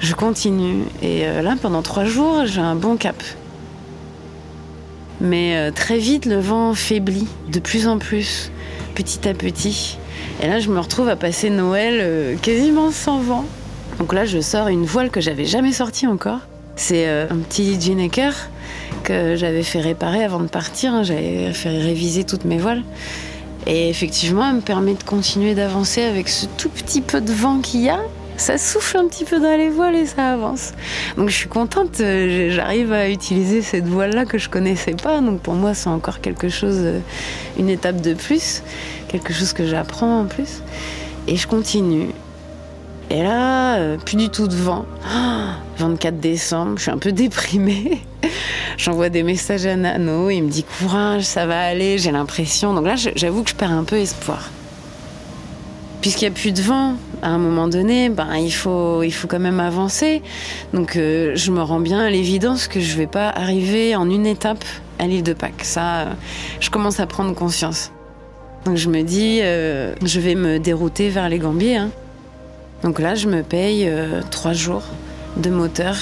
[0.00, 0.84] Je continue.
[1.02, 3.22] Et euh, là, pendant trois jours, j'ai un bon cap.
[5.20, 8.50] Mais euh, très vite, le vent faiblit de plus en plus,
[8.94, 9.98] petit à petit.
[10.42, 13.44] Et là, je me retrouve à passer Noël euh, quasiment sans vent.
[13.98, 16.40] Donc là, je sors une voile que j'avais jamais sortie encore.
[16.76, 18.32] C'est un petit Ginecker
[19.04, 20.94] que j'avais fait réparer avant de partir.
[20.94, 21.02] hein.
[21.02, 22.82] J'avais fait réviser toutes mes voiles.
[23.66, 27.58] Et effectivement, elle me permet de continuer d'avancer avec ce tout petit peu de vent
[27.58, 28.00] qu'il y a.
[28.40, 30.72] Ça souffle un petit peu dans les voiles et ça avance.
[31.18, 35.20] Donc je suis contente, euh, j'arrive à utiliser cette voile-là que je connaissais pas.
[35.20, 37.00] Donc pour moi, c'est encore quelque chose, euh,
[37.58, 38.62] une étape de plus,
[39.08, 40.62] quelque chose que j'apprends en plus.
[41.28, 42.08] Et je continue.
[43.10, 44.86] Et là, euh, plus du tout de vent.
[45.14, 48.00] Ah, 24 décembre, je suis un peu déprimée.
[48.78, 52.72] J'envoie des messages à Nano, il me dit courage, ça va aller, j'ai l'impression.
[52.72, 54.48] Donc là, j'avoue que je perds un peu espoir.
[56.00, 59.28] Puisqu'il n'y a plus de vent, à un moment donné, ben, il, faut, il faut
[59.28, 60.22] quand même avancer.
[60.72, 64.08] Donc euh, je me rends bien à l'évidence que je ne vais pas arriver en
[64.08, 64.64] une étape
[64.98, 65.62] à l'île de Pâques.
[65.64, 66.12] Ça, euh,
[66.60, 67.92] je commence à prendre conscience.
[68.64, 71.76] Donc je me dis, euh, je vais me dérouter vers les Gambiers.
[71.76, 71.90] hein.
[72.82, 73.90] Donc là, je me paye
[74.30, 74.84] trois jours
[75.36, 75.96] de moteur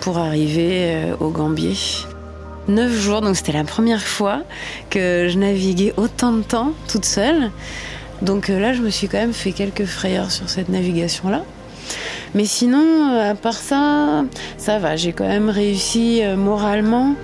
[0.00, 1.76] pour arriver aux Gambiers.
[2.66, 4.42] Neuf jours, donc c'était la première fois
[4.90, 7.52] que je naviguais autant de temps toute seule.
[8.22, 11.42] Donc euh, là, je me suis quand même fait quelques frayeurs sur cette navigation-là.
[12.34, 14.24] Mais sinon, euh, à part ça,
[14.56, 14.96] ça va.
[14.96, 17.14] J'ai quand même réussi euh, moralement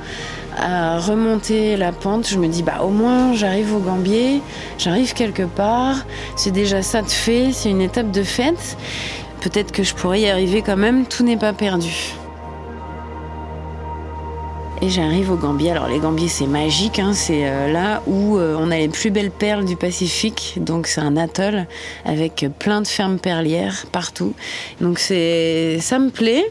[0.57, 2.29] à remonter la pente.
[2.29, 4.41] Je me dis, bah au moins, j'arrive au Gambier,
[4.79, 6.07] j'arrive quelque part.
[6.37, 8.77] C'est déjà ça de fait, c'est une étape de fête.
[9.43, 11.07] Peut-être que je pourrais y arriver quand même.
[11.07, 12.15] Tout n'est pas perdu.
[14.83, 15.71] Et j'arrive au Gambier.
[15.71, 17.15] Alors les Gambiers c'est magique, hein.
[17.15, 20.59] c'est euh, là où euh, on a les plus belles perles du Pacifique.
[20.59, 21.67] Donc c'est un atoll
[22.05, 24.35] avec plein de fermes perlières partout.
[24.83, 26.45] Donc c'est, ça me plaît,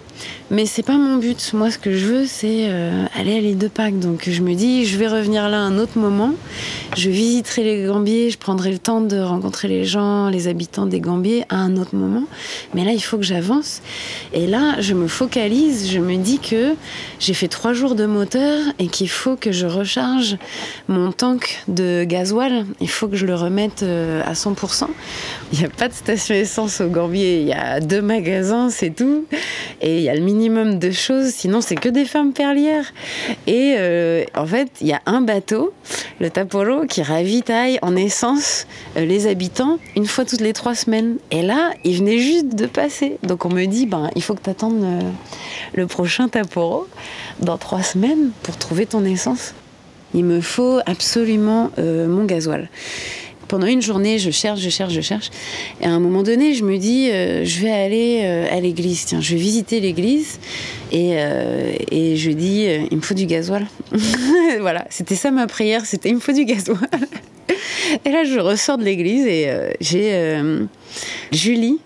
[0.52, 1.54] mais c'est pas mon but.
[1.54, 4.00] Moi ce que je veux c'est euh, aller à l'île de Pâques.
[4.00, 6.34] Donc je me dis je vais revenir là un autre moment.
[6.96, 11.00] Je visiterai les Gambiers, je prendrai le temps de rencontrer les gens, les habitants des
[11.00, 12.26] Gambiers à un autre moment.
[12.74, 13.82] Mais là il faut que j'avance.
[14.34, 16.76] Et là je me focalise, je me dis que
[17.20, 20.38] j'ai fait trois jours de moteur et qu'il faut que je recharge
[20.88, 22.66] mon tank de gasoil.
[22.82, 24.88] Il faut que je le remette euh, à 100%.
[25.54, 27.42] Il n'y a pas de station essence au Gambier.
[27.42, 29.26] Il y a deux magasins, c'est tout.
[29.82, 31.30] Et il y a le minimum de choses.
[31.30, 32.94] Sinon, c'est que des fermes perlières.
[33.48, 35.74] Et euh, en fait, il y a un bateau,
[36.20, 38.68] le Taporo, qui ravitaille en essence
[38.98, 41.18] euh, les habitants une fois toutes les trois semaines.
[41.32, 43.18] Et là, il venait juste de passer.
[43.24, 44.86] Donc on me dit, ben, il faut que tu attendes
[45.74, 46.88] le prochain Taporo
[47.40, 49.54] dans trois semaines pour trouver ton essence.
[50.14, 52.70] Il me faut absolument euh, mon gasoil.
[53.48, 55.30] Pendant une journée, je cherche, je cherche, je cherche.
[55.82, 59.06] Et à un moment donné, je me dis, euh, je vais aller euh, à l'église.
[59.06, 60.40] Tiens, je vais visiter l'église.
[60.92, 63.68] Et, euh, et je dis, il me faut du gasoil.
[64.60, 66.78] voilà, c'était ça ma prière, c'était il me faut du gasoil.
[68.04, 69.48] Et là, je ressors de l'église et
[69.80, 70.42] j'ai
[71.32, 71.80] Julie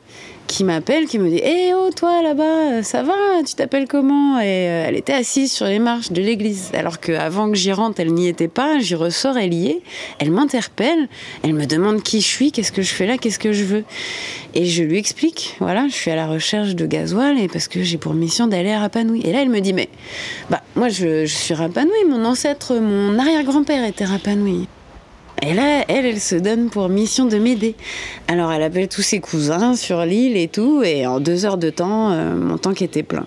[0.49, 3.13] qui m'appelle, qui me dit Hé oh, toi là-bas, ça va
[3.45, 4.39] Tu t'appelles comment?
[4.39, 6.71] Et euh, elle était assise sur les marches de l'église.
[6.73, 8.79] Alors qu'avant que j'y rentre, elle n'y était pas.
[8.79, 9.81] J'y ressors, elle y est.
[10.17, 11.07] Elle m'interpelle.
[11.43, 13.83] Elle me demande qui je suis, qu'est-ce que je fais là, qu'est-ce que je veux.
[14.55, 17.83] Et je lui explique Voilà, je suis à la recherche de gasoil et parce que
[17.83, 19.21] j'ai pour mission d'aller à Rapa Nui.
[19.23, 19.89] Et là, elle me dit Mais
[20.49, 22.05] bah, moi, je, je suis Rapa Nui.
[22.09, 24.67] Mon ancêtre, mon arrière-grand-père était Rapa Nui.
[25.41, 27.75] Et là, elle, elle se donne pour mission de m'aider.
[28.27, 31.69] Alors, elle appelle tous ses cousins sur l'île et tout, et en deux heures de
[31.69, 33.25] temps, euh, mon tank était plein.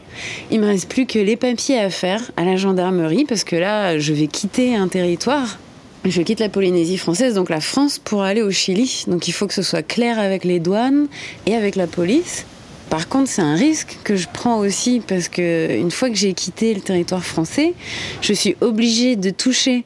[0.50, 3.98] Il me reste plus que les papiers à faire à la gendarmerie, parce que là,
[3.98, 5.58] je vais quitter un territoire.
[6.04, 9.04] Je quitte la Polynésie française, donc la France, pour aller au Chili.
[9.06, 11.06] Donc, il faut que ce soit clair avec les douanes
[11.46, 12.44] et avec la police.
[12.90, 16.34] Par contre, c'est un risque que je prends aussi parce que une fois que j'ai
[16.34, 17.72] quitté le territoire français,
[18.20, 19.84] je suis obligée de toucher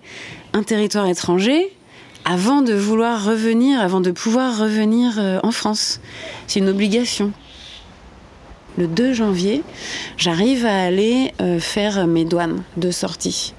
[0.55, 1.71] un territoire étranger
[2.27, 6.01] avant de vouloir revenir, avant de pouvoir revenir euh, en France.
[6.49, 7.33] C'est une obligation.
[8.77, 9.63] Le 2 janvier,
[10.19, 13.55] j'arrive à aller euh, faire mes douanes de sortie.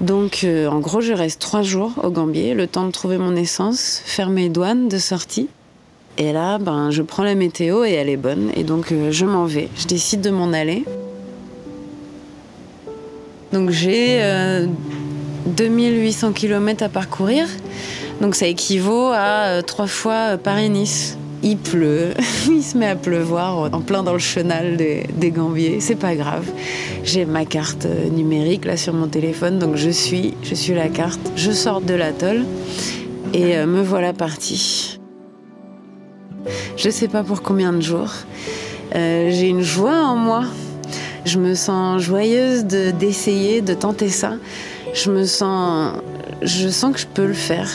[0.00, 3.36] Donc, euh, en gros, je reste trois jours au Gambier, le temps de trouver mon
[3.36, 5.48] essence, faire mes douanes de sortie.
[6.16, 8.50] Et là, ben, je prends la météo et elle est bonne.
[8.56, 9.68] Et donc, je m'en vais.
[9.76, 10.84] Je décide de m'en aller.
[13.52, 14.20] Donc, j'ai
[15.46, 17.46] 2800 km à parcourir.
[18.20, 21.16] Donc, ça équivaut à euh, trois fois Paris-Nice.
[21.46, 22.14] Il pleut,
[22.50, 25.78] il se met à pleuvoir en plein dans le chenal des, Gambiers.
[25.80, 26.46] C'est pas grave.
[27.04, 30.88] J'ai ma carte euh, numérique là sur mon téléphone, donc je suis, je suis la
[30.88, 31.20] carte.
[31.36, 32.46] Je sors de l'atoll
[33.34, 34.98] et euh, me voilà partie.
[36.78, 38.12] Je sais pas pour combien de jours.
[38.94, 40.44] Euh, J'ai une joie en moi.
[41.26, 44.34] Je me sens joyeuse de d'essayer, de tenter ça.
[44.94, 45.96] Je me sens,
[46.42, 47.68] je sens que je peux le faire.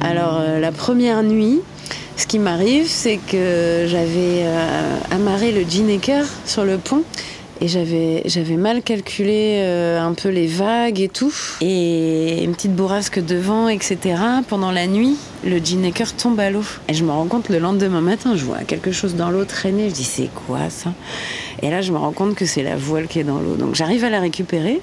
[0.00, 1.60] Alors euh, la première nuit,
[2.16, 7.02] ce qui m'arrive, c'est que j'avais euh, amarré le Ginecker sur le pont
[7.60, 13.22] et j'avais mal calculé euh, un peu les vagues et tout et une petite bourrasque
[13.22, 13.98] de vent etc.
[14.48, 18.00] Pendant la nuit, le Ginecker tombe à l'eau et je me rends compte le lendemain
[18.00, 19.90] matin, je vois quelque chose dans l'eau traîner.
[19.90, 20.92] Je dis c'est quoi ça?
[21.62, 23.56] Et là je me rends compte que c'est la voile qui est dans l'eau.
[23.56, 24.80] Donc j'arrive à la récupérer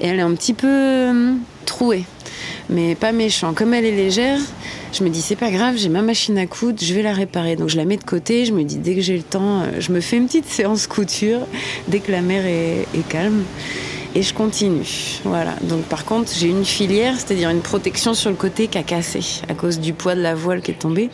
[0.00, 2.04] et elle est un petit peu euh, trouée
[2.68, 3.54] mais pas méchant.
[3.54, 4.40] Comme elle est légère,
[4.92, 7.56] je me dis c'est pas grave, j'ai ma machine à coudre, je vais la réparer.
[7.56, 9.80] Donc je la mets de côté, je me dis dès que j'ai le temps, euh,
[9.80, 11.40] je me fais une petite séance couture
[11.88, 13.44] dès que la mer est calme.
[14.16, 15.20] Et je continue.
[15.24, 15.56] Voilà.
[15.60, 19.20] Donc par contre, j'ai une filière, c'est-à-dire une protection sur le côté qui a cassé
[19.46, 21.10] à cause du poids de la voile qui est tombée.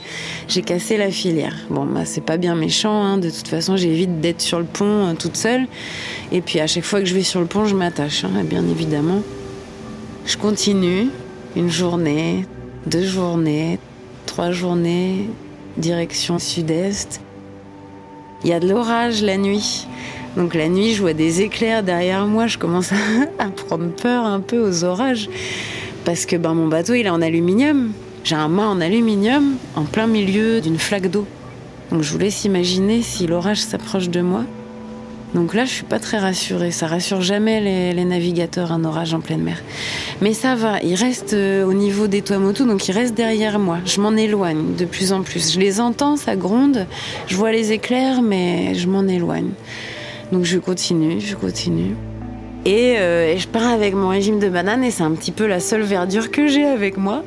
[0.46, 1.56] J'ai cassé la filière.
[1.68, 3.02] Bon, bah c'est pas bien méchant.
[3.02, 3.18] Hein.
[3.18, 5.66] De toute façon, j'évite d'être sur le pont euh, toute seule.
[6.30, 8.64] Et puis à chaque fois que je vais sur le pont, je m'attache, hein, bien
[8.68, 9.22] évidemment.
[10.24, 11.08] Je continue
[11.56, 12.46] une journée,
[12.86, 13.80] deux journées,
[14.26, 15.28] trois journées,
[15.76, 17.20] direction sud-est.
[18.44, 19.88] Il y a de l'orage la nuit.
[20.37, 22.47] Donc la nuit, je vois des éclairs derrière moi.
[22.47, 22.92] Je commence
[23.38, 25.29] à prendre peur un peu aux orages.
[26.05, 27.92] Parce que ben, mon bateau, il est en aluminium.
[28.25, 31.27] J'ai un mât en aluminium en plein milieu d'une flaque d'eau.
[31.90, 34.45] Donc je vous laisse imaginer si l'orage s'approche de moi.
[35.35, 36.71] Donc là, je suis pas très rassurée.
[36.71, 37.61] Ça rassure jamais
[37.95, 39.62] les, navigateurs un orage en pleine mer.
[40.21, 40.81] Mais ça va.
[40.83, 43.79] Il reste euh, au niveau des Tuamotu, donc il reste derrière moi.
[43.87, 45.55] Je m'en éloigne de plus en plus.
[45.55, 46.87] Je les entends, ça gronde.
[47.29, 49.51] Je vois les éclairs, mais je m'en éloigne.
[50.33, 51.95] Donc je continue, je continue.
[52.64, 55.47] Et, euh, et je pars avec mon régime de bananes et c'est un petit peu
[55.47, 57.23] la seule verdure que j'ai avec moi.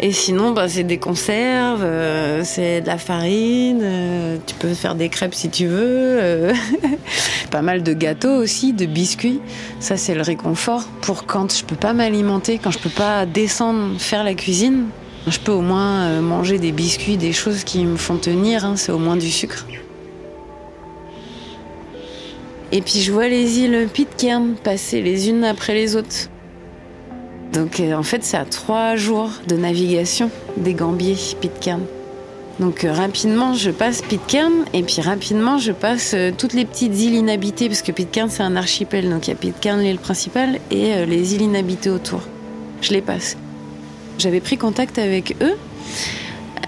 [0.00, 4.94] Et sinon, bah, c'est des conserves, euh, c'est de la farine, euh, tu peux faire
[4.94, 6.52] des crêpes si tu veux,
[7.50, 9.40] pas mal de gâteaux aussi, de biscuits.
[9.78, 13.98] Ça, c'est le réconfort pour quand je peux pas m'alimenter, quand je peux pas descendre
[14.00, 14.84] faire la cuisine.
[15.26, 18.92] Je peux au moins manger des biscuits, des choses qui me font tenir, hein, c'est
[18.92, 19.66] au moins du sucre.
[22.76, 26.28] Et puis je vois les îles Pitcairn passer les unes après les autres.
[27.54, 31.80] Donc euh, en fait c'est à trois jours de navigation des Gambiers Pitcairn.
[32.60, 37.00] Donc euh, rapidement je passe Pitcairn et puis rapidement je passe euh, toutes les petites
[37.00, 40.58] îles inhabitées parce que Pitcairn c'est un archipel donc il y a Pitcairn l'île principale
[40.70, 42.20] et les îles inhabitées autour.
[42.82, 43.38] Je les passe.
[44.18, 45.56] J'avais pris contact avec eux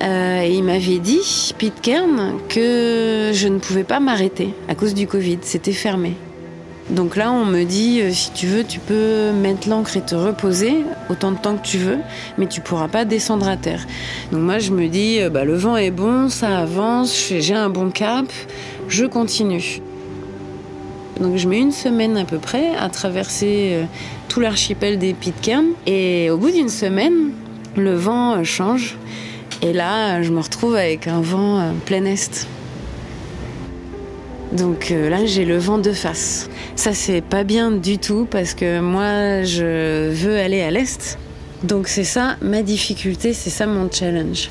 [0.02, 5.06] euh, et ils m'avaient dit, Pitcairn, que je ne pouvais pas m'arrêter à cause du
[5.06, 5.38] Covid.
[5.42, 6.14] C'était fermé.
[6.90, 10.14] Donc là, on me dit, euh, si tu veux, tu peux mettre l'ancre et te
[10.14, 11.98] reposer autant de temps que tu veux,
[12.38, 13.86] mais tu pourras pas descendre à terre.
[14.32, 17.68] Donc moi, je me dis, euh, bah, le vent est bon, ça avance, j'ai un
[17.68, 18.24] bon cap,
[18.88, 19.82] je continue.
[21.20, 23.84] Donc je mets une semaine à peu près à traverser euh,
[24.28, 25.66] tout l'archipel des Pitcairn.
[25.86, 27.32] Et au bout d'une semaine,
[27.76, 28.96] le vent change.
[29.60, 32.46] Et là, je me retrouve avec un vent euh, plein est.
[34.52, 36.48] Donc euh, là, j'ai le vent de face.
[36.76, 41.18] Ça, c'est pas bien du tout parce que moi, je veux aller à l'est.
[41.64, 44.50] Donc c'est ça ma difficulté, c'est ça mon challenge.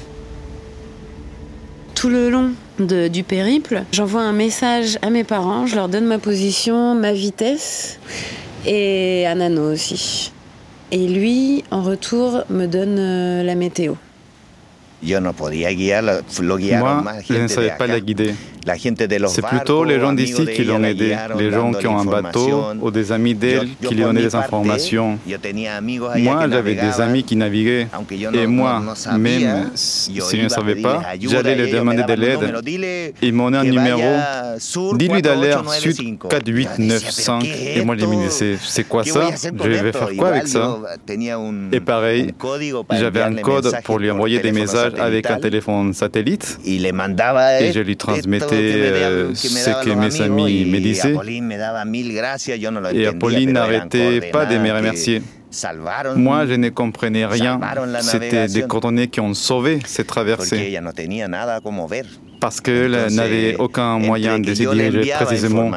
[1.96, 6.20] Tout le long du périple, j'envoie un message à mes parents, je leur donne ma
[6.20, 7.98] position, ma vitesse
[8.68, 10.32] et à Nano aussi.
[10.92, 13.96] Et lui, en retour, me donne euh, la météo.
[15.02, 17.88] Yo no podía guiar, lo guiaron Moi, más gente de acá.
[17.88, 18.00] la
[19.28, 22.92] C'est plutôt les gens d'ici qui l'ont aidé, les gens qui ont un bateau ou
[22.92, 25.20] des amis d'elle qui lui donnaient des informations.
[26.18, 27.88] Moi, j'avais des amis qui naviguaient.
[28.34, 28.82] Et moi,
[29.18, 33.14] même si je ne savais pas, j'allais leur demander de l'aide.
[33.22, 34.02] Ils m'ont donné un numéro.
[34.96, 35.78] Dis-lui d'aller 4895.
[35.80, 37.40] sud 4, 8, Yo 9, decía, 5.
[37.42, 39.50] ¿pero qué es Et moi, je me disais, c'est quoi ¿Qué voy ça?
[39.52, 40.80] Je vais faire quoi avec ça?
[41.72, 42.34] Et pareil,
[42.92, 46.60] j'avais un code pour lui envoyer des messages avec un téléphone satellite.
[46.66, 51.16] Et je lui transmettais me ce que mes amis me disaient.
[52.94, 55.22] Et Apolline n'arrêtait pas de me remercier.
[56.16, 57.60] Moi, je ne comprenais rien.
[58.02, 60.68] C'était des coordonnées qui ont sauvé cette porque traversée.
[60.68, 62.06] ella no tenía nada como ver.
[62.40, 65.72] Parce qu'elle n'avait aucun moyen de se diriger précisément.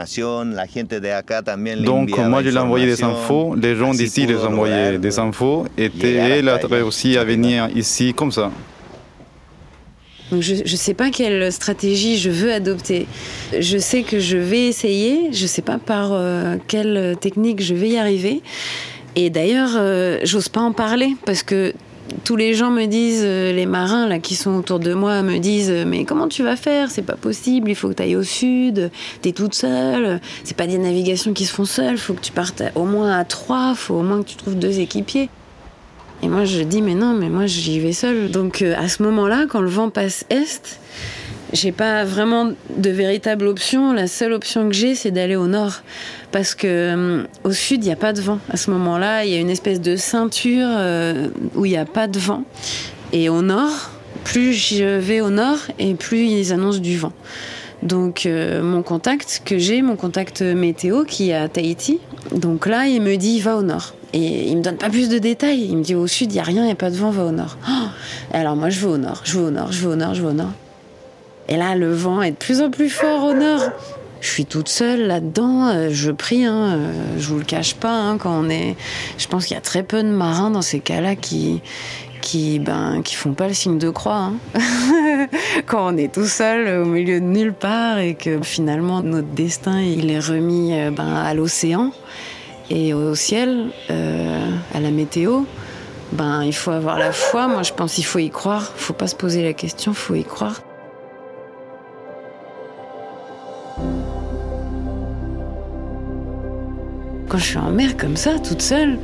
[1.83, 5.91] Donc, moi, je lui envoyais des infos, les gens d'ici les envoyaient des infos, et
[6.05, 8.51] elle a réussi à venir ici comme ça.
[10.31, 13.07] Donc je ne sais pas quelle stratégie je veux adopter.
[13.59, 17.75] Je sais que je vais essayer, je ne sais pas par euh, quelle technique je
[17.75, 18.43] vais y arriver.
[19.17, 21.75] Et d'ailleurs, euh, j'ose pas en parler parce que
[22.25, 25.39] tous les gens me disent, euh, les marins là qui sont autour de moi me
[25.39, 26.91] disent, mais comment tu vas faire?
[26.91, 28.91] C'est pas possible, il faut que tu ailles au sud,
[29.23, 32.33] tu es toute seule, c'est pas des navigations qui se font seules, faut que tu
[32.33, 35.29] partes au moins à trois, faut au moins que tu trouves deux équipiers.
[36.23, 38.31] Et moi, je dis, mais non, mais moi, j'y vais seule.
[38.31, 40.79] Donc, euh, à ce moment-là, quand le vent passe est,
[41.55, 43.93] j'ai pas vraiment de véritable option.
[43.95, 45.81] La seule option que j'ai, c'est d'aller au nord.
[46.31, 48.39] Parce que euh, au sud, il n'y a pas de vent.
[48.51, 51.87] À ce moment-là, il y a une espèce de ceinture euh, où il n'y a
[51.87, 52.45] pas de vent.
[53.13, 53.91] Et au nord,
[54.25, 57.13] plus je vais au nord, et plus ils annoncent du vent.
[57.83, 58.29] Donc
[58.63, 61.99] mon contact que j'ai, mon contact météo qui est à Tahiti,
[62.31, 63.95] donc là il me dit va au nord.
[64.13, 65.67] Et il me donne pas plus de détails.
[65.71, 67.11] Il me dit au sud il y a rien, il y a pas de vent,
[67.11, 67.57] va au nord.
[68.33, 70.23] Alors moi je vais au nord, je vais au nord, je vais au nord, je
[70.23, 70.53] vais au nord.
[71.49, 73.63] Et là le vent est de plus en plus fort au nord.
[74.21, 77.95] Je suis toute seule là-dedans, euh, je prie, hein, euh, je vous le cache pas,
[77.95, 78.77] hein, quand on est.
[79.17, 81.63] Je pense qu'il y a très peu de marins dans ces cas-là qui,
[82.21, 84.31] qui, ben, qui font pas le signe de croix.
[84.31, 84.35] hein.
[85.67, 89.81] quand on est tout seul au milieu de nulle part et que finalement notre destin
[89.81, 91.91] il est remis euh, ben, à l'océan
[92.71, 95.43] et au ciel, euh, à la météo.
[96.13, 97.47] Ben, il faut avoir la foi.
[97.49, 98.73] Moi, je pense qu'il faut y croire.
[98.77, 99.93] Faut pas se poser la question.
[99.93, 100.63] Faut y croire.
[107.29, 108.99] Quand je suis en mer comme ça, toute seule,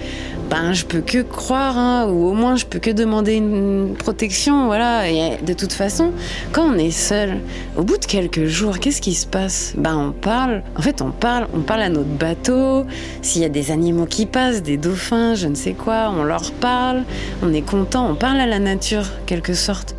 [0.49, 4.67] ben je peux que croire, hein, ou au moins je peux que demander une protection,
[4.67, 5.11] voilà.
[5.11, 6.13] Et de toute façon,
[6.53, 7.41] quand on est seul,
[7.77, 9.75] au bout de quelques jours, qu'est-ce qui se passe?
[9.77, 10.63] Ben on parle.
[10.77, 12.87] En fait, on parle, on parle à notre bateau.
[13.23, 16.53] S'il y a des animaux qui passent, des dauphins, je ne sais quoi, on leur
[16.53, 17.03] parle.
[17.43, 19.97] On est content, on parle à la nature, quelque sorte.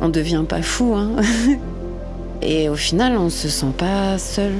[0.00, 1.16] On devient pas fou, hein.
[2.42, 4.52] Et au final, on se sent pas seul.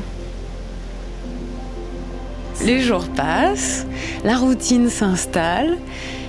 [2.60, 3.86] Les jours passent,
[4.24, 5.78] la routine s'installe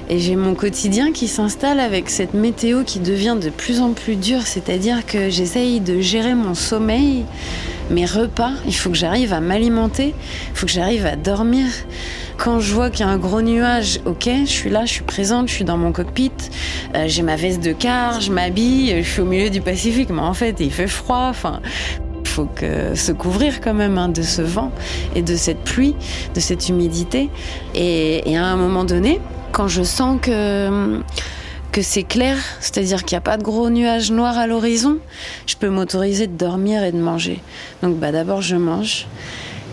[0.09, 4.15] et j'ai mon quotidien qui s'installe avec cette météo qui devient de plus en plus
[4.15, 7.25] dure, c'est-à-dire que j'essaye de gérer mon sommeil,
[7.89, 10.15] mes repas, il faut que j'arrive à m'alimenter,
[10.51, 11.67] il faut que j'arrive à dormir.
[12.37, 15.03] Quand je vois qu'il y a un gros nuage, ok, je suis là, je suis
[15.03, 16.31] présente, je suis dans mon cockpit,
[16.95, 20.21] euh, j'ai ma veste de car, je m'habille, je suis au milieu du Pacifique, mais
[20.21, 21.61] en fait il fait froid, enfin
[22.33, 24.71] faut que se couvrir quand même hein, de ce vent
[25.15, 25.95] et de cette pluie,
[26.33, 27.29] de cette humidité.
[27.75, 29.21] Et, à un moment donné,
[29.51, 31.01] quand je sens que
[31.71, 34.99] que c'est clair, c'est-à-dire qu'il n'y a pas de gros nuages noirs à l'horizon,
[35.47, 37.39] je peux m'autoriser de dormir et de manger.
[37.81, 39.07] Donc bah d'abord je mange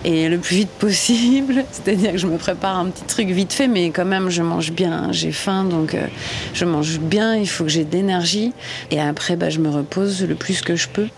[0.05, 3.69] et le plus vite possible, c'est-à-dire que je me prépare un petit truc vite fait,
[3.69, 6.07] mais quand même je mange bien, j'ai faim, donc euh,
[6.55, 8.53] je mange bien, il faut que j'ai de l'énergie,
[8.91, 11.09] et après bah, je me repose le plus que je peux.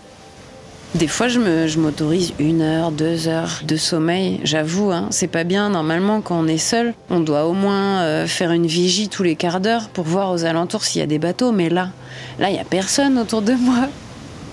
[0.95, 4.39] Des fois, je me- je m'autorise une heure, deux heures de sommeil.
[4.43, 5.69] J'avoue, hein, c'est pas bien.
[5.69, 9.35] Normalement, quand on est seul, on doit au moins euh, faire une vigie tous les
[9.35, 11.51] quarts d'heure pour voir aux alentours s'il y a des bateaux.
[11.51, 11.89] Mais là,
[12.37, 13.87] là, il y a personne autour de moi.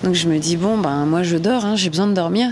[0.03, 2.51] Donc je me dis, bon, ben moi je dors, hein, j'ai besoin de dormir.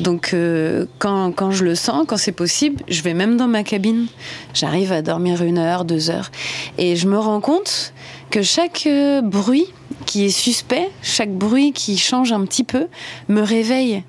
[0.00, 3.62] Donc euh, quand, quand je le sens, quand c'est possible, je vais même dans ma
[3.62, 4.08] cabine.
[4.52, 6.30] J'arrive à dormir une heure, deux heures.
[6.76, 7.94] Et je me rends compte
[8.32, 9.66] que chaque euh, bruit
[10.06, 12.88] qui est suspect, chaque bruit qui change un petit peu,
[13.28, 14.02] me réveille.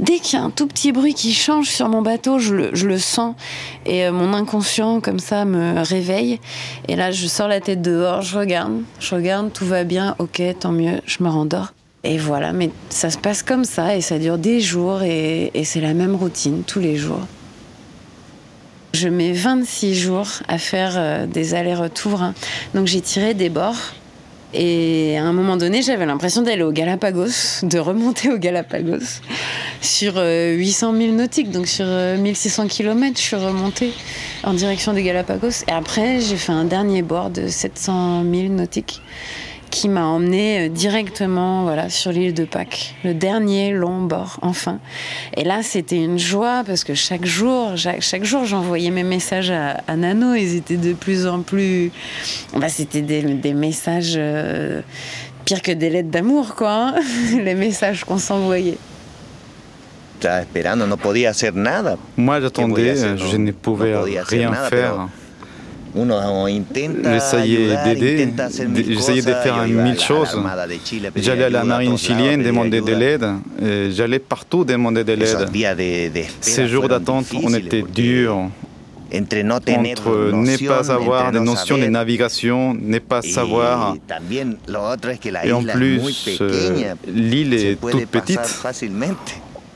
[0.00, 2.98] Dès qu'il y a un tout petit bruit qui change sur mon bateau, je le,
[2.98, 3.34] sens.
[3.86, 6.40] Et euh, mon inconscient, comme ça, me réveille.
[6.88, 10.42] Et là, je sors la tête dehors, je regarde, je regarde, tout va bien, ok,
[10.60, 11.72] tant mieux, je me rendors.
[12.02, 15.80] Et voilà, mais ça se passe comme ça et ça dure des jours et c'est
[15.80, 17.22] la même routine tous les jours.
[18.94, 22.22] Je mets 26 jours à faire euh, des allers-retours.
[22.22, 22.32] hein.
[22.74, 23.74] Donc j'ai tiré des bords.
[24.56, 29.18] Et à un moment donné, j'avais l'impression d'aller au Galapagos, de remonter au Galapagos
[29.80, 33.92] sur euh, 800 000 nautiques, donc sur euh, 1600 km, je suis remontée
[34.44, 35.64] en direction des Galapagos.
[35.66, 39.02] Et après, j'ai fait un dernier bord de 700 000 nautiques
[39.74, 42.94] qui m'a emmené euh, directement voilà, sur l'île de Pâques.
[43.02, 44.78] Le dernier long bord, enfin.
[45.36, 49.50] Et là, c'était une joie parce que chaque jour, chaque, chaque jour, j'envoyais mes messages
[49.50, 50.34] à, à Nano.
[50.34, 51.90] Ils étaient de plus en plus.
[52.56, 54.80] Bah, c'était des, des messages euh,
[55.44, 56.70] pires que des lettres d'amour, quoi.
[56.70, 56.94] hein.
[57.32, 58.78] Les messages qu'on s'envoyait.
[62.16, 63.16] Moi, j'attendais, hacer?
[63.16, 65.08] je ne pouvais rien faire.
[65.94, 68.32] Pero Uno intenta J'essayais d'aider,
[68.88, 70.36] j'essayais de faire mille choses.
[71.16, 73.26] J'allais à la marine chilienne demander de l'aide.
[73.90, 76.28] J'allais partout demander de l'aide.
[76.40, 78.50] Ces jours d'attente été porque durs.
[79.16, 83.94] Entre ne pas avoir des no notions de navigation, ne pas savoir.
[85.44, 88.40] Et en plus, euh, l'île est toute petite.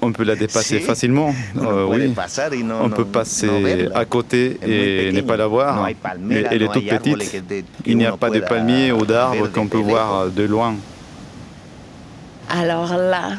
[0.00, 0.84] On peut la dépasser Si.
[0.84, 1.34] facilement.
[1.60, 2.08] Euh, oui.
[2.14, 5.84] pasar y no- On no- peut passer à côté et ne pas la voir.
[6.18, 7.42] No Elle est toute petite.
[7.84, 10.74] Il n'y a pas de palmiers ou ver d'arbres qu'on peut voir de loin.
[12.50, 13.32] Alors là,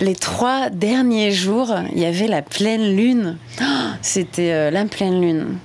[0.00, 3.38] les trois derniers jours, il y avait la pleine lune.
[3.60, 3.64] Oh,
[4.02, 5.56] C'était euh, la pleine lune.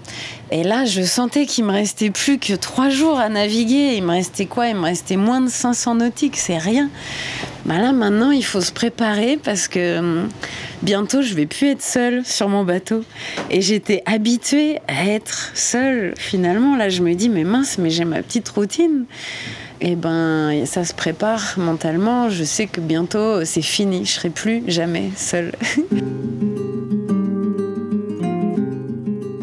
[0.50, 3.96] Et là, je sentais qu'il me restait plus que trois jours à naviguer.
[3.96, 4.68] Il me restait quoi?
[4.68, 6.90] Il me restait moins de 500 nautiques, c'est rien.
[7.66, 10.30] Bah là, maintenant, il faut se préparer parce que hum,
[10.84, 13.04] bientôt, je vais plus être seule sur mon bateau.
[13.50, 16.14] Et j'étais habituée à être seule.
[16.18, 19.04] Finalement, là, je me dis, mais mince, mais j'ai ma petite routine.
[19.82, 22.30] Eh ben, ça se prépare mentalement.
[22.30, 24.06] Je sais que bientôt, c'est fini.
[24.06, 25.52] Je serai plus jamais seule.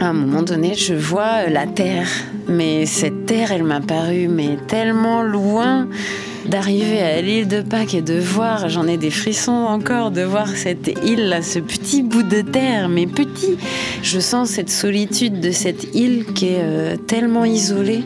[0.04, 2.06] À un moment donné, je vois la terre.
[2.46, 5.88] Mais cette terre, elle m'a paru mais tellement loin
[6.44, 10.46] d'arriver à l'île de Pâques et de voir, j'en ai des frissons encore, de voir
[10.48, 13.56] cette île là, ce petit bout de terre, mais petit.
[14.02, 18.04] Je sens cette solitude de cette île qui est euh, tellement isolée.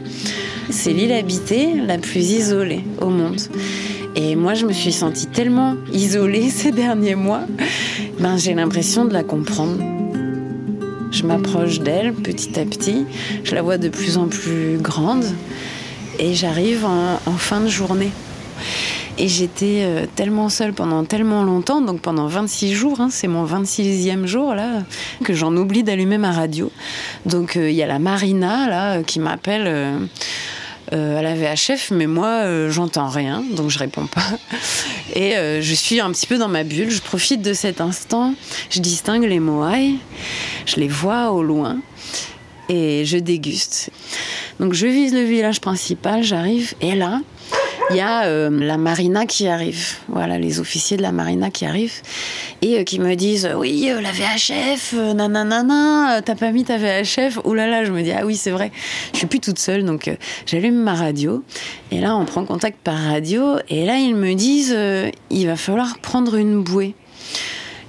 [0.70, 3.40] C'est l'île habitée la plus isolée au monde.
[4.14, 7.42] Et moi, je me suis sentie tellement isolée ces derniers mois,
[8.20, 9.97] ben, j'ai l'impression de la comprendre.
[11.10, 13.06] Je m'approche d'elle petit à petit,
[13.42, 15.24] je la vois de plus en plus grande
[16.18, 18.10] et j'arrive en, fin de journée.
[19.20, 23.44] Et j'étais euh, tellement seule pendant tellement longtemps, donc pendant 26 jours, hein, c'est mon
[23.44, 24.84] 26e jour là,
[25.24, 26.70] que j'en oublie d'allumer ma radio.
[27.26, 30.08] Donc euh, il y a la Marina là euh, qui m'appelle
[30.92, 34.24] euh, à la VHF, mais moi euh, j'entends rien, donc je réponds pas.
[35.14, 38.34] Et euh, je suis un petit peu dans ma bulle, je profite de cet instant,
[38.70, 39.96] je distingue les moailles,
[40.66, 41.78] je les vois au loin
[42.68, 43.90] et je déguste.
[44.60, 47.20] Donc je vise le village principal, j'arrive et là,
[47.90, 49.96] il y a euh, la marina qui arrive.
[50.08, 52.00] Voilà, les officiers de la marina qui arrivent
[52.60, 57.40] et euh, qui me disent Oui, euh, la VHF, nanana, t'as pas mis ta VHF
[57.44, 58.70] Oh là là, je me dis Ah oui, c'est vrai,
[59.12, 59.84] je suis plus toute seule.
[59.84, 60.10] Donc
[60.46, 61.42] j'allume ma radio
[61.90, 64.76] et là, on prend contact par radio et là, ils me disent
[65.30, 66.94] Il va falloir prendre une bouée.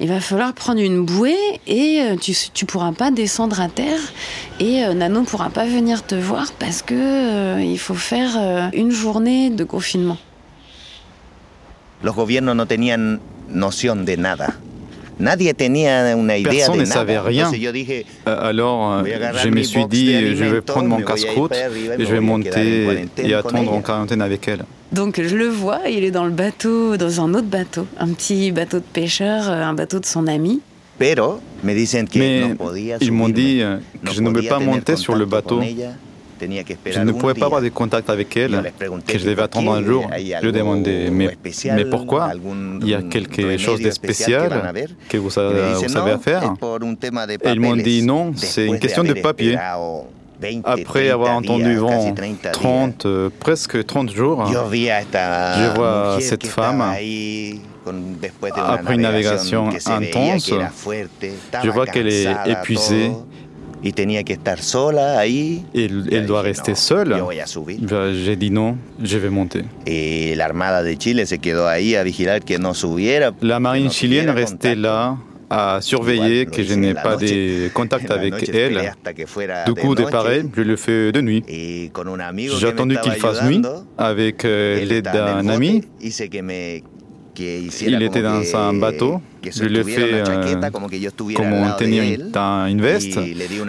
[0.01, 1.35] Il va falloir prendre une bouée
[1.67, 3.99] et euh, tu, tu pourras pas descendre à terre
[4.59, 8.69] et euh, Nano pourra pas venir te voir parce que euh, il faut faire euh,
[8.73, 10.17] une journée de confinement.
[12.01, 13.19] Los gobiernos no tenían
[13.49, 14.55] noción de nada.
[15.19, 16.93] Nadie tenía una idea Personne de ne nada.
[17.01, 17.51] savait rien.
[17.51, 19.03] Dije, Euh, Alors,
[19.43, 23.73] je me suis dit, je vais prendre mon casse-croûte et je vais monter et attendre
[23.73, 24.63] en quarantaine avec elle.
[24.91, 28.51] Donc je le vois, il est dans le bateau, dans un autre bateau, un petit
[28.51, 30.61] bateau de pêcheur, euh, un bateau de son ami.
[30.99, 34.47] pero me dicen que Mais no podía ils m'ont dit euh, que je ne pouvais
[34.49, 35.61] pas monter sur le bateau.
[36.41, 38.71] Je ne pouvais pas avoir de contact avec elle,
[39.05, 40.09] que je devais attendre un jour.
[40.41, 41.35] Je demandais, mais,
[41.75, 42.31] mais pourquoi?
[42.81, 44.49] Il y a quelque chose de spécial
[45.09, 46.53] que vous, vous savez "No, faire
[47.43, 49.57] Et ils m'ont dit, non, c'est une question de papier.
[50.63, 52.13] Après avoir entendu vent
[52.51, 56.81] 30, euh, presque 30 jours, Je vois cette femme
[58.55, 60.51] après une navigation intense.
[61.63, 63.11] Je vois qu'elle est épuisée.
[65.25, 65.61] Et.
[66.11, 67.15] Elle, doit rester seule.
[67.79, 69.63] Ben, J'ai dit non, je vais monter.
[73.41, 75.17] La marine chilienne restait là
[75.49, 78.93] à surveiller que je n'ai pas de contact avec elle.
[79.65, 81.43] Du coup, de pareil, je le fais de nuit.
[81.47, 83.61] J'ai attendu qu'il fasse nuit
[83.97, 85.83] avec euh, l'aide d'un ami.
[87.81, 89.21] Il était dans un bateau.
[89.49, 90.69] Je lui ai fait euh,
[91.35, 93.17] comment tenir une, une veste,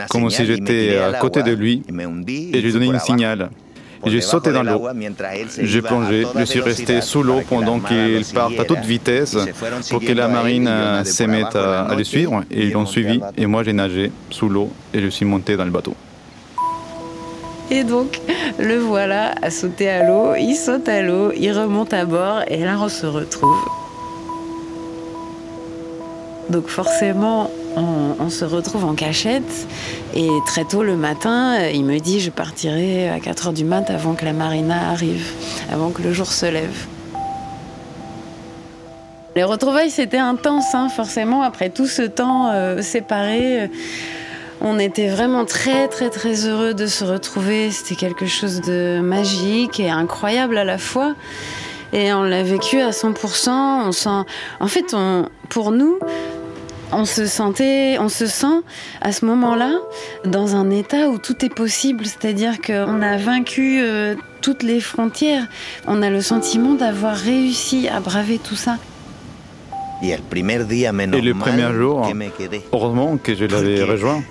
[0.08, 1.92] comme si j'étais à côté de lui, et
[2.54, 3.50] je lui ai donné un signal.
[4.06, 4.88] J'ai sauté dans l'eau,
[5.62, 9.36] j'ai plongé, je suis resté sous l'eau pendant qu'il parte à toute vitesse
[9.90, 10.70] pour que la marine
[11.04, 14.48] se mette à, à le suivre, et ils l'ont suivi, et moi j'ai nagé sous
[14.48, 15.94] l'eau et je suis monté dans le bateau.
[17.72, 18.20] Et donc,
[18.58, 20.34] le voilà à sauter à l'eau.
[20.36, 23.64] Il saute à l'eau, il remonte à bord et là, on se retrouve.
[26.48, 29.66] Donc forcément, on, se retrouve en cachette.
[30.14, 33.64] Et très tôt le matin, euh, il me dit, je partirai à 4 heures du
[33.64, 35.32] mat avant que la marina arrive,
[35.72, 36.86] avant que le jour se lève.
[39.36, 43.62] Les retrouvailles, c'était intense, hein, forcément, après tout ce temps euh, séparé.
[43.62, 43.66] euh,
[44.62, 47.70] on était vraiment très très très heureux de se retrouver.
[47.70, 51.14] C'était quelque chose de magique et incroyable à la fois.
[51.92, 53.50] Et on l'a vécu à 100%.
[53.50, 54.10] On sent,
[54.60, 55.98] en fait, on, pour nous,
[56.92, 58.62] on se sentait, on se sent
[59.00, 59.78] à ce moment-là
[60.24, 62.04] dans un état où tout est possible.
[62.06, 65.46] C'est-à-dire qu'on a vaincu euh, toutes les frontières.
[65.86, 68.76] On a le sentiment d'avoir réussi à braver tout ça.
[70.02, 72.08] Et le premier jour,
[72.72, 74.22] heureusement que je l'avais rejoint.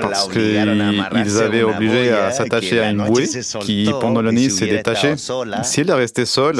[0.00, 3.28] Parce qu'ils avaient obligé à s'attacher à une bouée
[3.60, 5.14] qui, pendant la nuit, s'est détachée.
[5.62, 6.56] Si elle restait seule,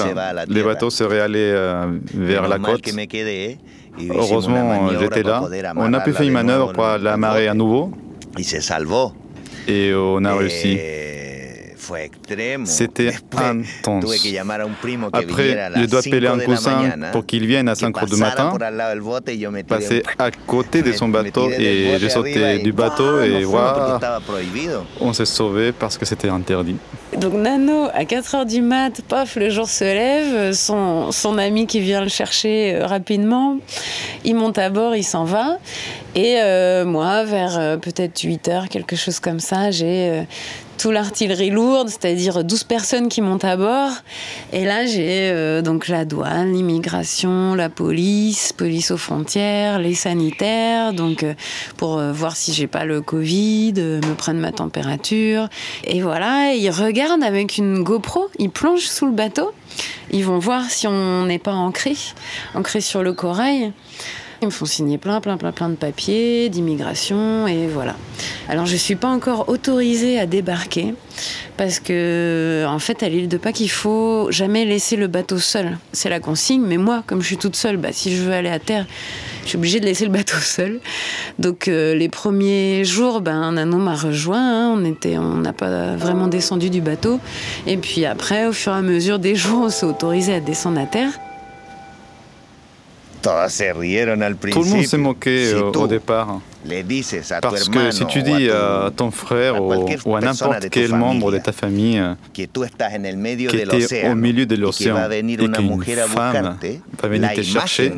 [0.49, 2.83] les bateaux seraient allés euh, vers la côte.
[4.11, 5.43] Heureusement, j'étais là.
[5.77, 7.91] On a pu faire une manœuvre pour la marée à nouveau.
[9.69, 10.79] Et on a réussi.
[12.65, 14.27] C'était intense.
[15.13, 18.57] Après, je dois appeler un cousin pour qu'il vienne à 5 heures du matin,
[19.67, 24.01] passer à côté de son bateau et j'ai sauté du bateau et voilà,
[25.01, 26.77] on s'est sauvé parce que c'était interdit.
[27.19, 31.67] Donc Nano, à 4 heures du mat, paf, le jour se lève, son, son ami
[31.67, 33.59] qui vient le chercher euh, rapidement,
[34.25, 35.59] il monte à bord, il s'en va.
[36.15, 40.23] Et euh, moi, vers euh, peut-être 8 heures, quelque chose comme ça, j'ai euh,
[40.79, 43.91] tout l'artillerie lourde, c'est-à-dire 12 personnes qui montent à bord.
[44.53, 50.93] Et là, j'ai euh, donc la douane, l'immigration, la police, police aux frontières, les sanitaires,
[50.93, 51.35] donc euh,
[51.77, 55.49] pour euh, voir si j'ai pas le Covid, me prennent ma température.
[55.85, 59.53] Et voilà, ils regardent avec une GoPro, ils plongent sous le bateau.
[60.11, 61.95] Ils vont voir si on n'est pas ancré,
[62.55, 63.73] ancré sur le corail.
[64.45, 67.97] Ils me font signer plein, plein, plein, plein de papiers, d'immigration, et voilà.
[68.47, 70.95] Alors, je ne suis pas encore autorisée à débarquer,
[71.57, 75.79] parce que, en fait, à l'île de Pâques, il faut jamais laisser le bateau seul.
[75.95, 78.51] C'est la consigne, mais moi, comme je suis toute seule, bah, si je veux aller
[78.51, 78.85] à terre,
[79.45, 80.81] je suis obligée de laisser le bateau seul.
[81.39, 85.97] Donc, euh, les premiers jours, ben, Nano m'a rejoint, hein, on était, on n'a pas
[85.97, 87.19] vraiment descendu du bateau.
[87.67, 90.79] Et puis après, au fur et à mesure des jours, on s'est autorisé à descendre
[90.83, 91.13] à terre.
[94.53, 96.41] Tout le monde s'est moqué euh, au départ.
[97.43, 99.73] Parce que si tu dis à ton frère ou,
[100.07, 102.15] ou à n'importe quel membre de ta famille euh,
[103.51, 104.97] que tu es au milieu de l'océan
[105.37, 106.57] et qu'une femme
[107.03, 107.89] va venir te chercher,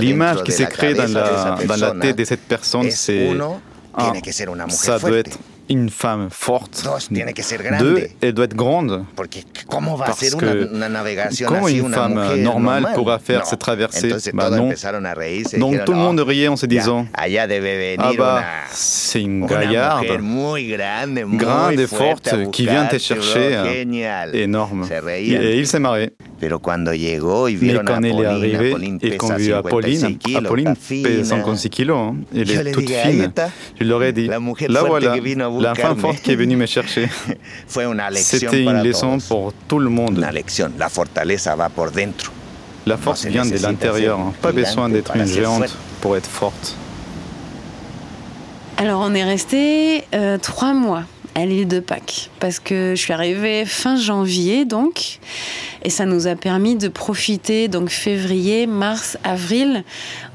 [0.00, 1.22] l'image qui s'est créée dans la,
[1.66, 3.28] dans la tête de cette personne, c'est
[3.94, 4.12] un,
[4.68, 5.38] ça doit être
[5.70, 6.82] une femme forte.
[7.78, 9.04] Deux, elle doit être grande.
[10.06, 10.64] Parce que
[11.46, 14.68] comment une femme normale pourra faire cette traversée bah non.
[15.58, 17.06] Donc tout le monde riait en se disant
[17.98, 18.42] Ah bah,
[18.72, 20.04] c'est une gaillarde,
[21.36, 23.54] grande et forte, qui vient te chercher.
[23.56, 23.64] hein.
[24.34, 24.84] Énorme.
[25.18, 26.10] Et il s'est marré.
[27.60, 28.70] Mais quand elle est arrivée
[29.02, 32.16] et qu'on vit Apolline, Apolline pèse 56 kilos, hein.
[32.34, 33.32] elle est toute fine.
[33.78, 34.26] Je leur ai dit,
[34.68, 35.12] là voilà,
[35.60, 37.08] la femme forte qui est venue me chercher.
[38.14, 40.18] C'était une leçon pour tout le monde.
[42.86, 44.32] La force vient de l'intérieur, hein.
[44.40, 46.76] pas besoin d'être une géante pour être forte.
[48.76, 51.04] Alors on est resté euh, trois mois
[51.40, 52.30] à l'île de Pâques.
[52.38, 55.18] Parce que je suis arrivée fin janvier donc
[55.82, 59.84] et ça nous a permis de profiter donc février, mars, avril,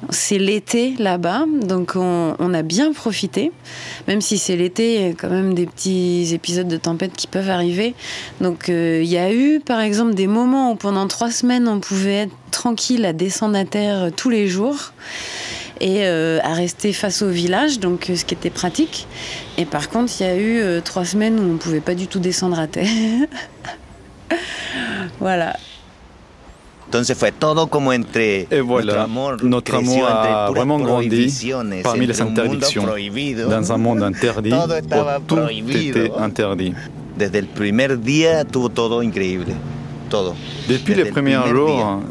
[0.10, 3.52] c'est l'été là-bas donc on, a bien profité.
[4.08, 7.94] Même si c'est l'été, quand même des petits épisodes de tempête qui peuvent arriver.
[8.42, 11.80] Donc euh, il y a eu par exemple des moments où pendant trois semaines on
[11.80, 14.94] pouvait être tranquille à descendre à terre tous les jours
[15.82, 19.08] et euh, à rester face au village, donc euh, ce qui était pratique.
[19.58, 21.96] Et par contre, il y a eu euh, trois semaines où on ne pouvait pas
[21.96, 23.28] du tout descendre à terre.
[25.20, 25.56] voilà.
[26.88, 28.20] Entonces fue todo como entre
[28.52, 29.08] Et voilà,
[29.44, 31.52] notre amour, a vraiment grandi
[31.84, 32.86] parmi les interdictions.
[33.50, 34.54] Dans un monde interdit,
[35.28, 36.74] tout était interdit.
[37.18, 38.70] Desde el primer día tuvo
[40.06, 40.36] todo.
[40.68, 42.02] Depuis les premiers jours,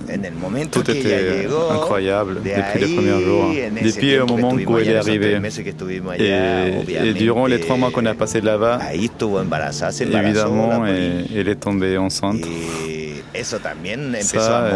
[0.71, 2.41] tout était incroyable.
[2.43, 3.51] Depuis les premiers jours,
[3.83, 5.41] depuis le moment où elle est arrivée.
[6.19, 12.45] Et, durant les trois mois qu'on a passé là-bas, évidemment, elle est tombée enceinte.
[13.43, 14.71] Ça,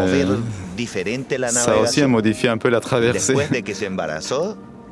[1.49, 3.33] ça aussi a modifié un peu la traversée.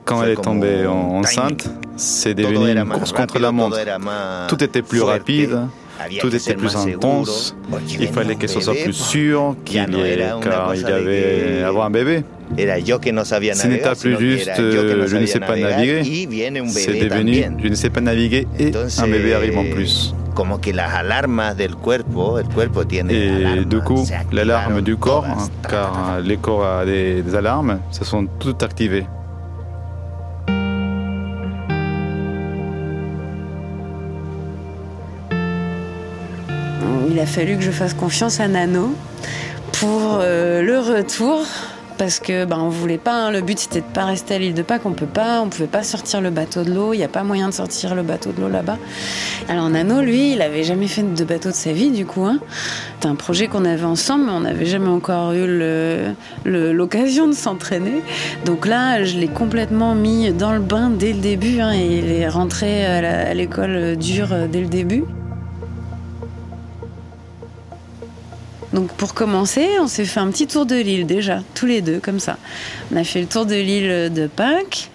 [0.06, 3.78] Quand elle est tombée enceinte, c'est devenu une course contre la montre.
[4.48, 5.68] Tout était plus rapide
[6.20, 7.56] tout était plus intense.
[8.00, 9.86] Il fallait que ce soit plus sûr qu'il
[10.42, 12.24] car il y avait avoir un bébé.
[12.56, 16.30] Ce n'était plus juste je ne sais pas naviguer,
[16.76, 20.14] c'est devenu je ne sais pas naviguer et un bébé arrive en plus.
[23.10, 25.26] Et du coup, l'alarme du corps,
[25.68, 29.06] car les corps a des alarmes, se sont toutes activées.
[37.18, 38.94] Il a fallu que je fasse confiance à Nano
[39.72, 41.42] pour euh, le retour
[41.98, 43.32] parce que ben on voulait pas hein.
[43.32, 45.66] le but c'était de pas rester à l'île de Pâques on peut pas on pouvait
[45.66, 48.34] pas sortir le bateau de l'eau il n'y a pas moyen de sortir le bateau
[48.34, 48.78] de l'eau là-bas
[49.50, 52.38] alors Nano lui il avait jamais fait de bateau de sa vie du coup hein.
[52.94, 55.48] c'était un projet qu'on avait ensemble mais on n'avait jamais encore eu
[56.46, 58.04] l'occasion de s'entraîner
[58.46, 62.12] donc là je l'ai complètement mis dans le bain dès le début hein, et il
[62.12, 65.04] est rentré à l'école dure dès le début
[68.78, 72.00] Donc pour commencer, on s'est fait un petit tour de l'île déjà, tous les deux
[72.00, 72.38] comme ça.
[72.92, 74.92] On a fait le tour de l'île de Pâques,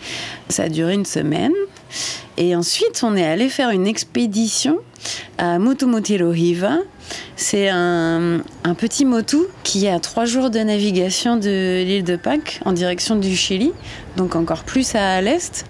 [0.48, 1.50] ça a duré une semaine.
[2.36, 4.78] Et ensuite, on est allé faire une expédition
[5.36, 6.78] à Mutumutirohiva.
[7.34, 12.14] C'est un, un, petit motu qui est à trois jours de navigation de l'île de
[12.14, 13.72] Pâques en direction du Chili,
[14.16, 15.64] donc encore plus à l'est.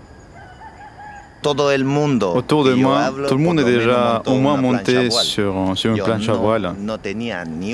[1.45, 6.28] Autour de moi, tout le monde est déjà au moins monté sur, sur une planche
[6.28, 6.74] à voile.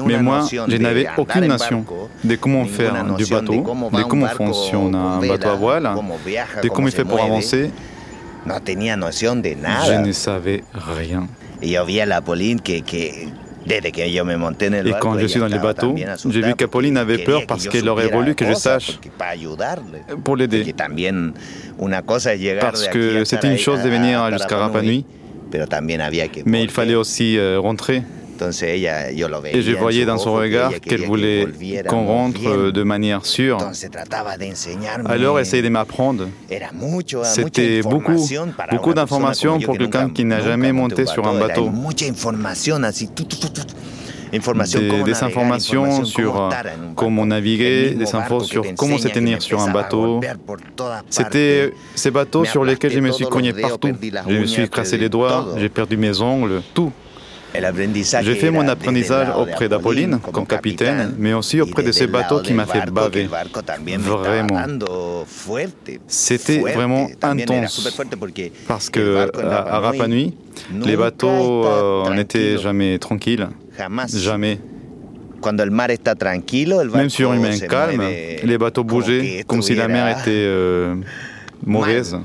[0.07, 1.85] Mais moi, je n'avais aucune notion
[2.25, 3.53] de comment faire du bateau,
[3.93, 5.91] de comment fonctionne un bateau à voile,
[6.63, 7.71] de comment il fait pour avancer.
[8.47, 11.27] Je ne savais rien.
[11.63, 11.77] Et
[15.01, 15.95] quand je suis dans les bateaux,
[16.29, 18.99] j'ai vu qu'Apolline avait peur parce qu'elle aurait voulu que je sache
[20.25, 20.75] pour l'aider.
[22.61, 25.05] Parce que c'était une chose de venir jusqu'à Rapa Nui,
[26.47, 28.03] mais il fallait aussi euh, rentrer.
[28.41, 31.47] Et je voyais dans son regard qu'elle voulait
[31.89, 33.59] qu'on rentre de manière sûre.
[35.07, 36.29] Alors essayez de m'apprendre.
[37.25, 38.29] C'était beaucoup,
[38.71, 41.71] beaucoup d'informations pour quelqu'un qui n'a jamais monté sur un bateau.
[44.31, 46.51] Des, informations sur
[46.95, 50.21] comment naviguer, des infos sur comment se tenir sur un bateau.
[51.09, 53.91] C'était ces bateaux sur lesquels je me suis cogné partout.
[54.29, 56.93] Je me suis cassé les doigts, j'ai perdu mes ongles, tout.
[58.23, 62.53] J'ai fait mon apprentissage auprès d'Apolline comme capitaine, mais aussi auprès de ces bateaux qui
[62.53, 63.29] m'a fait baver.
[63.99, 64.59] Vraiment.
[66.07, 67.89] C'était vraiment intense.
[68.67, 70.35] Parce que à, Rapa Nui,
[70.85, 73.49] les bateaux euh, n'étaient jamais tranquilles.
[74.19, 74.59] Jamais.
[76.99, 78.03] Même sur une main calme,
[78.43, 80.97] les bateaux bougeaient comme si la mer était euh,
[81.65, 82.19] mauvaise.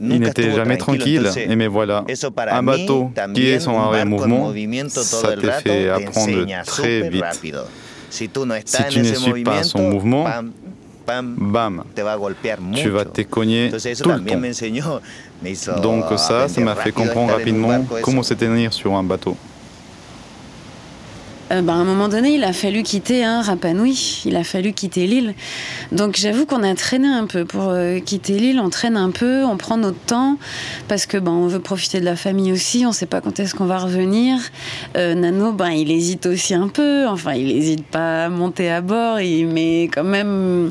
[0.00, 1.30] Il n'était jamais tranquille.
[1.36, 2.04] Et mais voilà,
[2.50, 4.52] un bateau qui est sans arrêt mouvement,
[4.88, 7.24] ça te fait apprendre très vite.
[8.10, 10.26] Si tu ne suis pas son mouvement,
[11.06, 11.84] bam,
[12.74, 15.80] tu vas te cogner tout le temps.
[15.82, 19.36] Donc ça, ça m'a fait comprendre rapidement comment se tenir sur un bateau.
[21.50, 24.44] Euh, bah, à un moment donné, il a fallu quitter hein, Rapa Nui, il a
[24.44, 25.34] fallu quitter l'île.
[25.92, 27.44] Donc j'avoue qu'on a traîné un peu.
[27.44, 30.36] Pour euh, quitter l'île, on traîne un peu, on prend notre temps,
[30.88, 33.40] parce que ben, on veut profiter de la famille aussi, on ne sait pas quand
[33.40, 34.38] est-ce qu'on va revenir.
[34.96, 38.80] Euh, Nano, ben, il hésite aussi un peu, enfin il n'hésite pas à monter à
[38.80, 40.68] bord, mais quand même,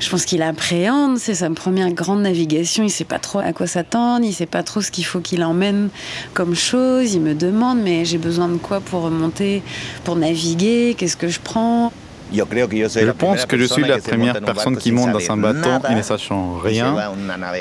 [0.00, 3.52] je pense qu'il appréhende, c'est sa première grande navigation, il ne sait pas trop à
[3.52, 5.88] quoi s'attendre, il ne sait pas trop ce qu'il faut qu'il emmène
[6.34, 9.62] comme chose, il me demande mais j'ai besoin de quoi pour remonter
[10.04, 11.92] pour naviguer, qu'est-ce que je prends?
[12.32, 16.02] Je pense que je suis la première personne qui monte dans un bateau et ne
[16.02, 16.96] sachant rien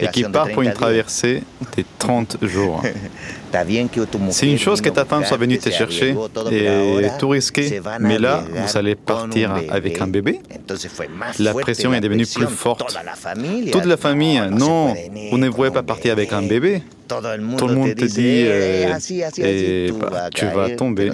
[0.01, 1.43] et qui part pour une traversée
[1.77, 2.83] de 30 jours.
[4.29, 6.15] C'est une chose que ta femme soit venue te chercher
[6.51, 10.39] et tout risquer, mais là, vous allez partir avec un bébé.
[11.39, 12.97] La pression est devenue plus forte.
[13.71, 14.93] Toute la famille, non,
[15.31, 16.81] vous ne pouvez pas partir avec un bébé.
[17.57, 18.95] Tout le monde te dit, euh,
[19.39, 21.09] et, bah, tu vas tomber,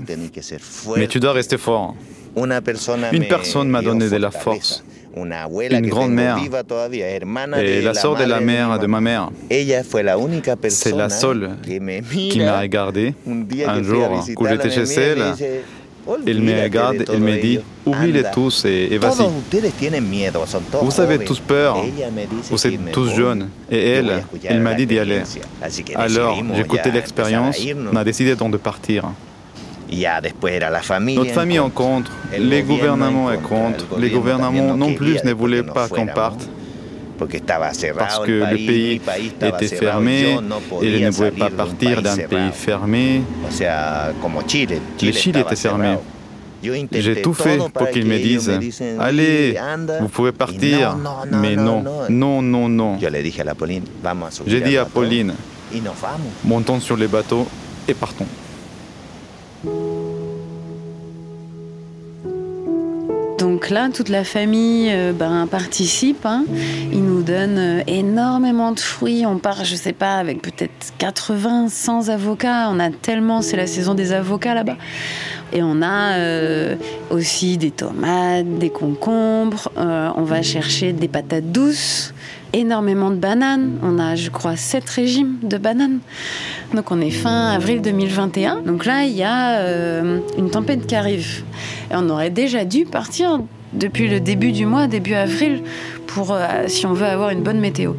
[0.98, 1.96] mais tu dois rester fort.
[2.38, 4.84] Une personne m'a donné de la force.
[5.18, 6.38] Une grand-mère
[7.58, 9.30] et la sœur de la mère de ma mère.
[10.70, 11.52] C'est la seule
[12.30, 13.14] qui m'a regardé
[13.68, 15.24] un jour où j'étais chez elle.
[16.28, 19.28] Elle me regarde, elle me dit, oublie-les tous et, vas-y.
[20.84, 21.84] Vous avez tous peur,
[22.52, 23.50] vous êtes tous jeunes.
[23.72, 25.24] Et elle, elle m'a dit d'y aller.
[25.96, 27.58] Alors, j'ai écouté l'expérience,
[27.92, 29.06] on a décidé donc de partir.
[29.92, 35.88] Notre famille en contre, les gouvernements en contre, les gouvernements non plus ne voulaient pas
[35.88, 36.50] qu'on parte
[37.18, 39.02] parce que le pays
[39.42, 40.38] était fermé
[40.82, 43.22] et je ne pouvais pas partir d'un pays fermé.
[45.02, 45.96] Le Chili était fermé.
[46.92, 48.52] J'ai tout fait pour qu'ils me disent
[49.00, 49.58] Allez,
[50.02, 50.98] vous pouvez partir.
[51.32, 52.98] Mais non, non, non, non.
[54.48, 55.34] J'ai dit à Pauline
[56.44, 57.48] Montons sur les bateaux
[57.88, 58.28] et partons.
[63.46, 66.26] Donc là, toute la famille euh, ben, participe.
[66.26, 66.46] Hein.
[66.92, 69.24] Ils nous donnent euh, énormément de fruits.
[69.28, 72.72] On part, je sais pas, avec peut-être 80, 100 avocats.
[72.72, 74.78] On a tellement, c'est la saison des avocats là-bas.
[75.54, 76.76] Et on a euh,
[77.12, 79.70] aussi des tomates, des concombres.
[79.78, 82.15] on va chercher des patates douces
[82.56, 83.78] énormément de bananes.
[83.84, 86.00] On a, je crois, sept régimes de bananes.
[86.74, 88.62] Donc on est fin avril 2021.
[88.62, 91.44] Donc là, il y a euh, une tempête qui arrive.
[91.92, 93.40] Et on aurait déjà dû partir
[93.74, 95.64] depuis le début du mois, début avril,
[96.08, 97.94] pour euh, si on veut avoir une bonne météo.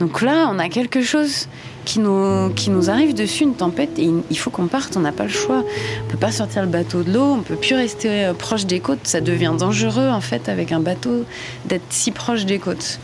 [0.00, 1.48] Donc là, on a quelque chose
[1.84, 5.12] qui nous, qui nous arrive dessus, une tempête, et il faut qu'on parte, on n'a
[5.12, 5.64] pas le choix.
[6.04, 8.80] On peut pas sortir le bateau de l'eau, on peut plus rester euh, proche des
[8.80, 11.24] côtes, ça devient dangereux en fait avec un bateau
[11.66, 13.00] d'être si proche des côtes.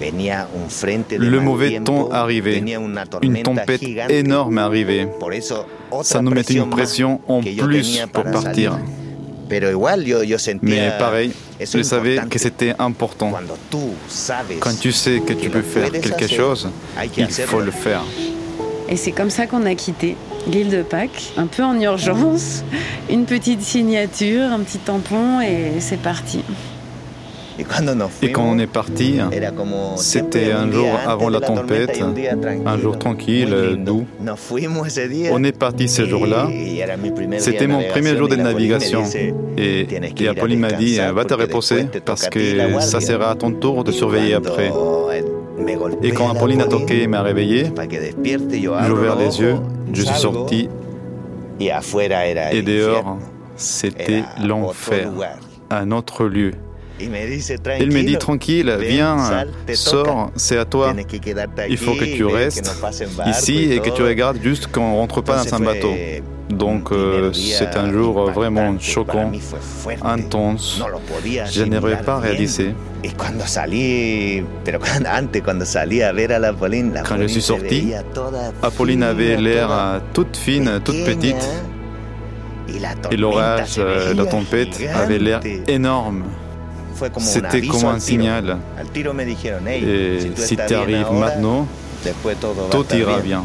[0.00, 2.62] Le mauvais temps arrivait,
[3.22, 5.08] une tempête énorme arrivait.
[6.02, 8.78] Ça nous mettait une pression en plus pour partir.
[10.62, 13.32] Mais pareil, je savais que c'était important.
[14.60, 16.68] Quand tu sais que tu peux faire quelque chose,
[17.16, 18.04] il faut le faire.
[18.90, 22.64] Et c'est comme ça qu'on a quitté l'île de Pâques, un peu en urgence,
[23.10, 26.42] une petite signature, un petit tampon et c'est parti.
[28.22, 29.18] Et quand on est parti,
[29.96, 32.00] c'était un jour avant la tempête,
[32.64, 34.06] un jour tranquille, doux.
[35.32, 36.48] On est parti ce jour-là.
[37.38, 39.02] C'était mon premier jour de navigation.
[39.56, 39.86] Et,
[40.20, 43.92] et Apolline m'a dit, va te reposer parce que ça sera à ton tour de
[43.92, 44.70] surveiller après.
[46.02, 47.64] Et quand Apolline a toqué et m'a réveillé,
[48.24, 49.56] j'ai ouvert les yeux,
[49.92, 50.68] je suis sorti.
[51.60, 53.18] Et dehors,
[53.56, 55.10] c'était l'enfer,
[55.70, 56.52] un autre lieu.
[57.00, 59.16] Il me dit tranquille, viens,
[59.74, 60.94] sors, c'est à toi.
[61.68, 62.72] Il faut que tu restes
[63.26, 65.92] ici et que tu regardes juste qu'on ne rentre pas dans un bateau.
[66.50, 69.30] Donc euh, c'est un jour vraiment choquant,
[70.02, 70.82] intense.
[71.50, 72.74] Je n'aurais pas réalisé.
[77.08, 77.92] Quand je suis sorti,
[78.62, 81.48] Apolline avait l'air euh, toute fine, toute petite.
[83.10, 86.24] Et l'orage, euh, la tempête avait l'air énorme.
[87.18, 88.58] C'était comme un signal.
[88.94, 91.66] Et si tu arrives maintenant,
[92.70, 93.44] tout ira bien.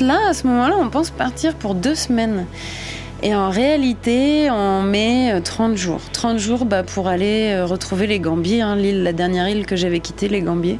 [0.00, 2.46] Là, à ce moment-là, on pense partir pour deux semaines.
[3.22, 6.00] Et en réalité, on met 30 euh, jours.
[6.12, 9.74] 30 jours bah, pour aller euh, retrouver les Gambiers, hein, l'île, la dernière île que
[9.74, 10.78] j'avais quittée, les Gambiers.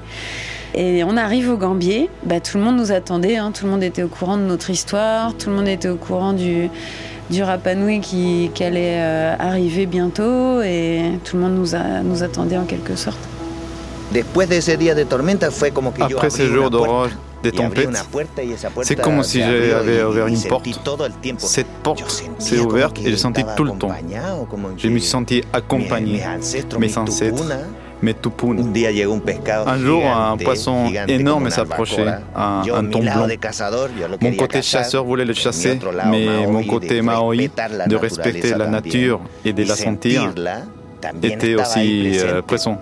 [0.75, 3.53] Et on arrive aux Gambiers, bah, tout le monde nous attendait, hein.
[3.53, 6.35] tout le monde était au courant de notre histoire, tout le monde était au courant
[6.35, 6.69] du,
[7.31, 12.22] du Rapanui qui, qui allait euh, arriver bientôt et tout le monde nous, a, nous
[12.22, 13.18] attendait en quelque sorte.
[16.01, 17.11] Après ces jours d'orage,
[17.43, 17.89] des tempêtes.
[18.83, 20.68] C'est comme si j'avais ouvert une porte.
[21.39, 23.91] Cette porte s'est ouverte et j'ai senti tout le temps.
[24.77, 26.22] Je me suis senti accompagné.
[26.79, 27.43] Mes ancêtres,
[29.66, 33.26] un jour, un poisson énorme s'approchait, un, un thon blanc.
[34.20, 35.78] Mon côté chasseur voulait le chasser,
[36.11, 37.51] mais mon côté maori,
[37.86, 40.32] de respecter la nature et de la sentir,
[41.23, 42.79] était aussi euh, présent.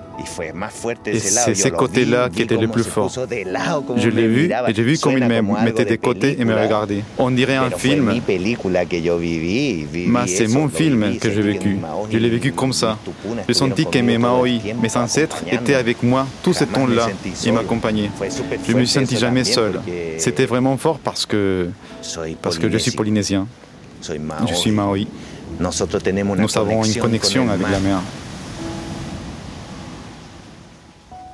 [1.06, 3.12] Et c'est ces côtés-là qui étaient les plus forts.
[3.96, 7.02] Je l'ai vu et j'ai vu comme il me mettait des côtés et me regardait.
[7.18, 8.12] On dirait un film.
[10.06, 11.78] Mais c'est mon film que j'ai vécu.
[12.10, 12.98] Je l'ai vécu comme ça.
[13.48, 17.08] J'ai senti que mes Maori, mes ancêtres, étaient avec moi tout ce temps-là
[17.44, 18.10] et m'accompagnaient.
[18.66, 19.80] Je ne me suis senti jamais seul.
[20.18, 21.68] C'était vraiment fort parce que,
[22.42, 23.46] parce que je suis polynésien.
[24.02, 25.08] Je suis Maori.
[25.64, 28.00] Nous avons une connexion avec la mer.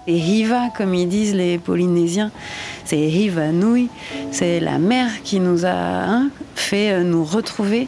[0.06, 2.32] Et Riva, comme ils disent les Polynésiens,
[2.84, 3.88] c'est Riva Nui,
[4.32, 7.86] c'est la mer qui nous a hein, fait euh, nous retrouver.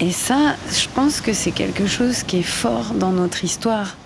[0.00, 3.96] Et ça, je pense que c'est quelque chose qui est fort dans notre histoire.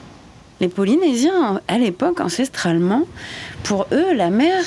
[0.61, 3.03] Les Polynésiens, à l'époque, ancestralement,
[3.63, 4.65] pour eux, la mer,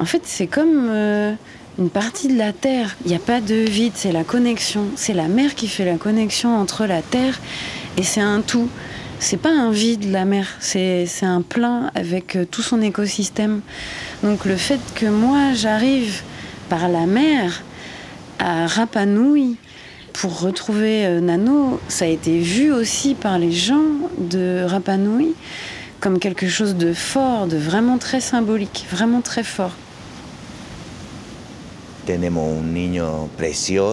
[0.00, 1.34] en fait, c'est comme euh,
[1.78, 2.96] une partie de la terre.
[3.04, 4.86] Il n'y a pas de vide, c'est la connexion.
[4.96, 7.40] C'est la mer qui fait la connexion entre la terre
[7.96, 8.68] et c'est un tout
[9.20, 13.62] c'est pas un vide la mer, c'est un plein avec euh, tout son écosystème.
[14.22, 16.22] Donc le fait que moi j'arrive
[16.68, 17.62] par la mer
[18.38, 19.56] à Rapa Nui
[20.12, 23.86] pour retrouver euh, Nano, ça a été vu aussi par les gens
[24.18, 25.34] de Rapa Nui
[26.00, 29.72] comme quelque chose de fort, de vraiment très symbolique, vraiment très fort.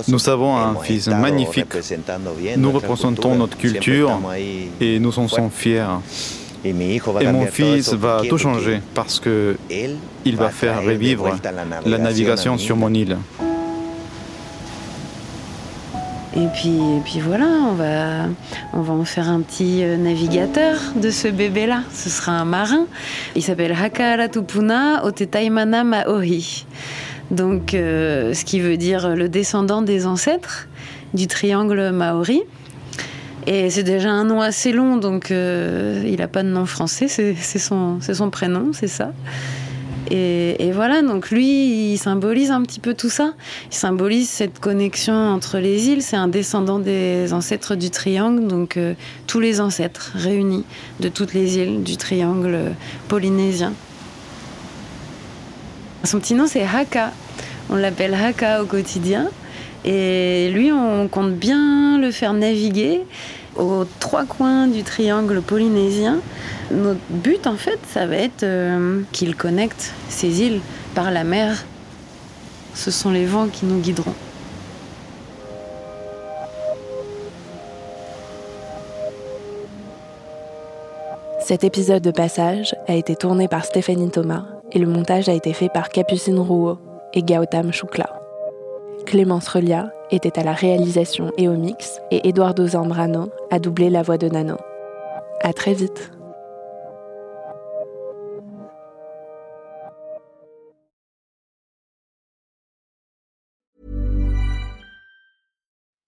[0.07, 1.74] Nous avons un fils magnifique.
[2.57, 4.20] Nous représentons notre culture
[4.80, 5.86] et nous en sommes fiers.
[6.64, 9.57] Et mon fils va tout changer parce que
[10.26, 11.36] il va faire revivre
[11.86, 13.18] la navigation sur mon île.
[16.34, 18.30] Et puis, et puis voilà, on va,
[18.72, 21.84] on va en faire un petit euh, navigateur de ce bébé-là.
[21.93, 22.86] Ce sera un marin.
[23.36, 26.66] Il s'appelle Hakara Tupuna Otetaimana Maori.
[27.32, 30.67] Donc, euh, ce qui veut dire le descendant des ancêtres
[31.13, 32.43] du triangle maori.
[33.47, 37.07] Et c'est déjà un nom assez long, donc euh, il n'a pas de nom français,
[37.07, 37.99] c'est son,
[38.32, 39.13] prénom, c'est ça.
[40.11, 43.34] Et, voilà, donc lui, il symbolise un petit peu tout ça.
[43.71, 46.01] Il symbolise cette connexion entre les îles.
[46.01, 48.93] C'est un descendant des ancêtres du triangle, donc euh,
[49.25, 50.65] tous les ancêtres réunis
[50.99, 52.73] de toutes les îles du triangle
[53.07, 53.73] polynésien.
[56.03, 57.11] Son petit nom, c'est Haka.
[57.69, 59.29] On l'appelle Haka au quotidien.
[59.85, 63.01] Et lui, on compte bien le faire naviguer
[63.55, 66.19] aux trois coins du triangle polynésien.
[66.71, 70.61] Notre but, en fait, ça va être euh, qu'il connecte ces îles
[70.95, 71.65] par la mer.
[72.73, 74.15] Ce sont les vents qui nous guideront.
[81.45, 85.53] Cet épisode de passage a été tourné par Stéphanie Thomas et le montage a été
[85.53, 86.78] fait par Capucine Rouault
[87.13, 88.22] et Gautam Choukla.
[89.05, 94.03] Clémence Relia était à la réalisation et au mix et Eduardo Zambrano a doublé la
[94.03, 94.57] voix de Nano.
[95.41, 96.11] À très vite.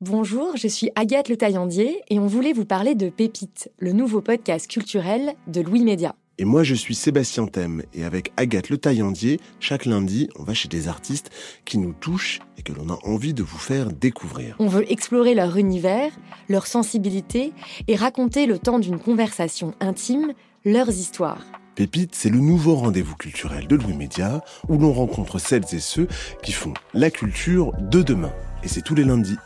[0.01, 4.19] Bonjour, je suis Agathe Le Taillandier et on voulait vous parler de Pépite, le nouveau
[4.19, 6.13] podcast culturel de Louis Média.
[6.39, 7.83] Et moi, je suis Sébastien Thème.
[7.93, 11.29] Et avec Agathe Le Taillandier, chaque lundi, on va chez des artistes
[11.63, 14.55] qui nous touchent et que l'on a envie de vous faire découvrir.
[14.57, 16.11] On veut explorer leur univers,
[16.49, 17.53] leur sensibilité
[17.87, 20.33] et raconter le temps d'une conversation intime
[20.65, 21.45] leurs histoires.
[21.75, 26.07] Pépite, c'est le nouveau rendez-vous culturel de Louis Média où l'on rencontre celles et ceux
[26.41, 28.33] qui font la culture de demain.
[28.63, 29.37] Et c'est tous les lundis.